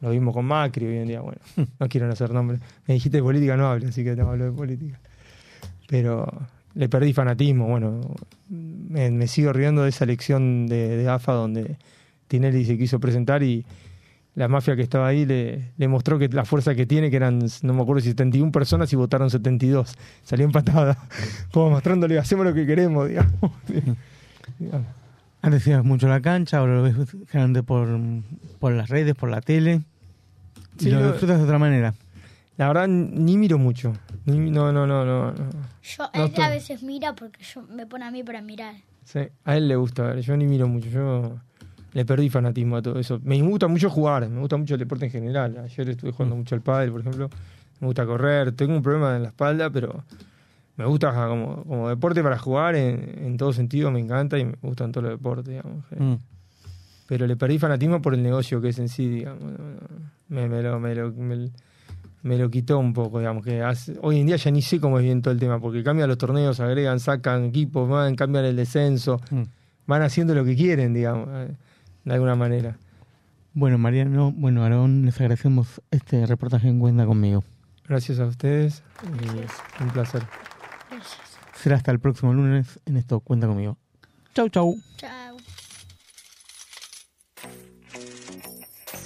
[0.00, 1.40] Lo vimos con Macri hoy en día, bueno,
[1.80, 2.60] no quiero hacer nombre.
[2.86, 4.98] Me dijiste de política, no hablo, así que te hablo de política.
[5.88, 6.26] Pero
[6.78, 8.00] le perdí fanatismo, bueno,
[8.48, 11.76] me, me sigo riendo de esa elección de, de AFA donde
[12.28, 13.66] Tinelli se quiso presentar y,
[14.34, 17.40] la mafia que estaba ahí le, le mostró que la fuerza que tiene, que eran,
[17.62, 19.96] no me acuerdo si 71 personas y votaron 72.
[20.22, 20.96] Salió empatada.
[21.52, 23.34] Como mostrándole, hacemos lo que queremos, digamos.
[25.42, 26.94] Antes ibas mucho a la cancha, ahora lo ves
[27.28, 27.88] generalmente por,
[28.60, 29.82] por las redes, por la tele.
[30.78, 31.94] Sí, lo- disfrutas de otra manera.
[32.58, 33.92] La verdad, ni miro mucho.
[34.26, 35.32] Ni- no, no, no, no.
[35.82, 38.74] Yo, No él a veces mira porque yo, me pone a mí para mirar.
[39.04, 40.20] Sí, a él le gusta ver.
[40.20, 40.90] Yo ni miro mucho.
[40.90, 41.38] Yo
[41.92, 43.20] le perdí fanatismo a todo eso.
[43.22, 45.56] Me gusta mucho jugar, me gusta mucho el deporte en general.
[45.56, 47.30] Ayer estuve jugando mucho al pádel, por ejemplo.
[47.78, 48.50] Me gusta correr.
[48.52, 50.02] Tengo un problema en la espalda, pero
[50.76, 53.92] me gusta como, como deporte para jugar en, en todo sentido.
[53.92, 55.84] Me encanta y me gustan todos los deportes, digamos.
[55.96, 56.14] Mm.
[57.06, 59.44] Pero le perdí fanatismo por el negocio que es en sí, digamos.
[60.28, 61.50] Me, me lo, me, lo, me,
[62.28, 63.44] me lo quitó un poco, digamos.
[63.44, 65.82] que hace- Hoy en día ya ni sé cómo es bien todo el tema, porque
[65.82, 69.42] cambian los torneos, agregan, sacan equipos, van, cambian el descenso, Mm.
[69.86, 71.56] van haciendo lo que quieren, digamos, eh,
[72.04, 72.76] de alguna manera.
[73.54, 77.42] Bueno, Mariano, bueno, Aarón, les agradecemos este reportaje en Cuenta conmigo.
[77.88, 80.22] Gracias a ustedes y un placer.
[81.54, 83.76] Será hasta el próximo lunes en esto Cuenta conmigo.
[84.34, 84.76] Chau, chau.
[84.96, 85.27] Chao.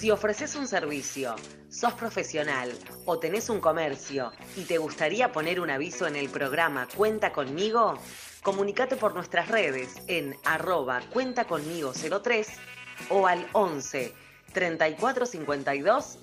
[0.03, 1.36] Si ofreces un servicio,
[1.68, 2.72] sos profesional
[3.05, 7.96] o tenés un comercio y te gustaría poner un aviso en el programa Cuenta conmigo,
[8.42, 12.48] comunicate por nuestras redes en arroba cuenta conmigo 03
[13.11, 14.12] o al 11
[14.53, 16.18] 34 52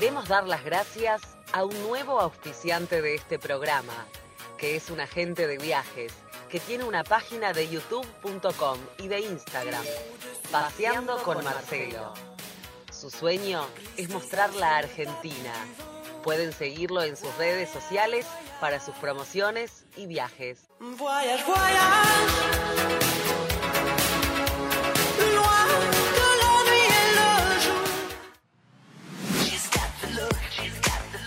[0.00, 1.20] Queremos dar las gracias
[1.52, 4.06] a un nuevo auspiciante de este programa,
[4.56, 6.14] que es un agente de viajes,
[6.48, 9.84] que tiene una página de youtube.com y de Instagram,
[10.50, 12.14] Paseando con Marcelo.
[12.90, 13.66] Su sueño
[13.98, 15.52] es mostrar la Argentina.
[16.22, 18.26] Pueden seguirlo en sus redes sociales
[18.58, 20.60] para sus promociones y viajes.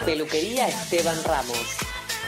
[0.05, 1.77] Peluquería Esteban Ramos.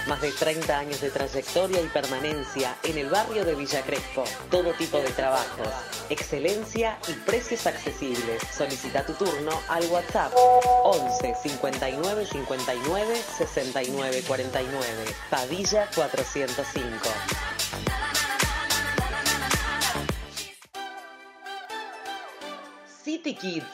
[0.08, 4.24] Más de 30 años de trayectoria y permanencia en el barrio de Villa Crespo.
[4.50, 5.68] Todo tipo de trabajos,
[6.10, 8.42] excelencia y precios accesibles.
[8.56, 10.32] Solicita tu turno al WhatsApp
[10.86, 14.88] 11 59 59 69 49.
[15.30, 17.10] Padilla 405.
[23.04, 23.66] City Kids,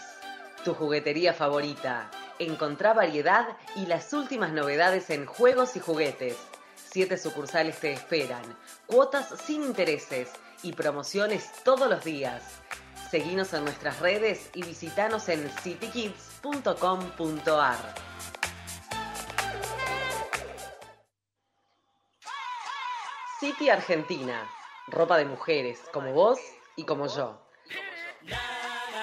[0.64, 2.10] tu juguetería favorita.
[2.42, 6.36] Encontrá variedad y las últimas novedades en juegos y juguetes.
[6.76, 8.42] Siete sucursales te esperan,
[8.88, 10.32] cuotas sin intereses
[10.64, 12.42] y promociones todos los días.
[13.12, 17.78] Seguinos en nuestras redes y visitanos en citykids.com.ar.
[23.40, 24.50] City Argentina,
[24.88, 26.40] ropa de mujeres como vos
[26.76, 27.51] y como yo.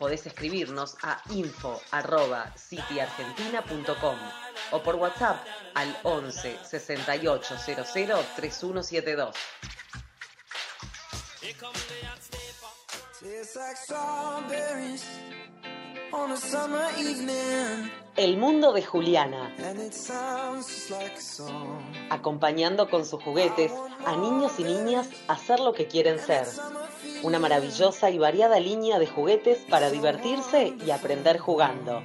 [0.00, 4.16] Podés escribirnos a info.cityargentina.com
[4.72, 7.84] o por WhatsApp al 11 68 00
[8.34, 9.36] 3172.
[18.16, 19.54] El mundo de Juliana,
[22.08, 23.72] acompañando con sus juguetes
[24.06, 26.46] a niños y niñas a ser lo que quieren ser.
[27.22, 32.02] Una maravillosa y variada línea de juguetes para divertirse y aprender jugando.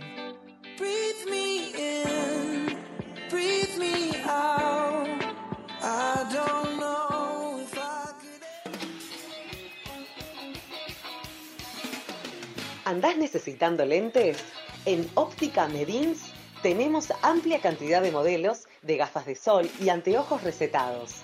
[12.95, 14.37] ¿Andás necesitando lentes?
[14.85, 16.31] En Óptica Medins
[16.61, 21.15] tenemos amplia cantidad de modelos de gafas de sol y anteojos recetados.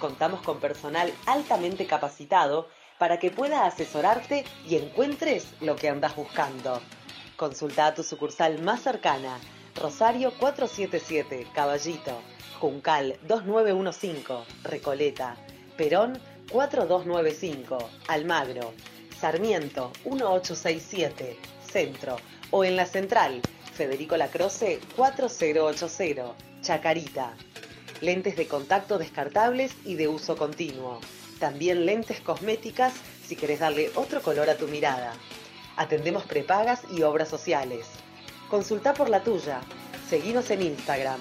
[0.00, 2.66] Contamos con personal altamente capacitado
[2.98, 6.80] para que pueda asesorarte y encuentres lo que andás buscando.
[7.36, 9.38] Consulta a tu sucursal más cercana,
[9.74, 12.22] Rosario 477, Caballito,
[12.58, 15.36] Juncal 2915, Recoleta,
[15.76, 16.18] Perón
[16.50, 17.76] 4295,
[18.06, 18.72] Almagro,
[19.20, 21.36] Sarmiento 1867,
[21.72, 22.16] Centro
[22.52, 23.42] o en la Central,
[23.74, 27.34] Federico Lacroce 4080, Chacarita.
[28.00, 31.00] Lentes de contacto descartables y de uso continuo.
[31.40, 32.94] También lentes cosméticas
[33.26, 35.12] si querés darle otro color a tu mirada.
[35.76, 37.86] Atendemos prepagas y obras sociales.
[38.48, 39.60] Consulta por la tuya.
[40.08, 41.20] Seguinos en Instagram.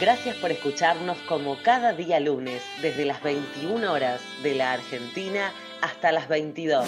[0.00, 6.10] Gracias por escucharnos como cada día lunes, desde las 21 horas de la Argentina hasta
[6.10, 6.84] las 22.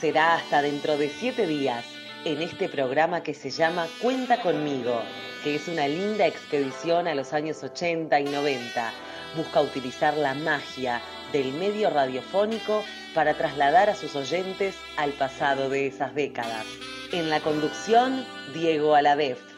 [0.00, 1.84] Será hasta dentro de 7 días
[2.24, 5.02] en este programa que se llama Cuenta conmigo,
[5.44, 8.90] que es una linda expedición a los años 80 y 90.
[9.36, 12.84] Busca utilizar la magia del medio radiofónico
[13.14, 16.64] para trasladar a sus oyentes al pasado de esas décadas.
[17.12, 18.24] En la conducción,
[18.54, 19.49] Diego Aladef.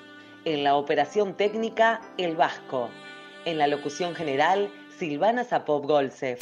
[0.45, 2.91] En la operación técnica, El Vasco.
[3.45, 6.41] En la locución general, Silvana Zapop Golsef.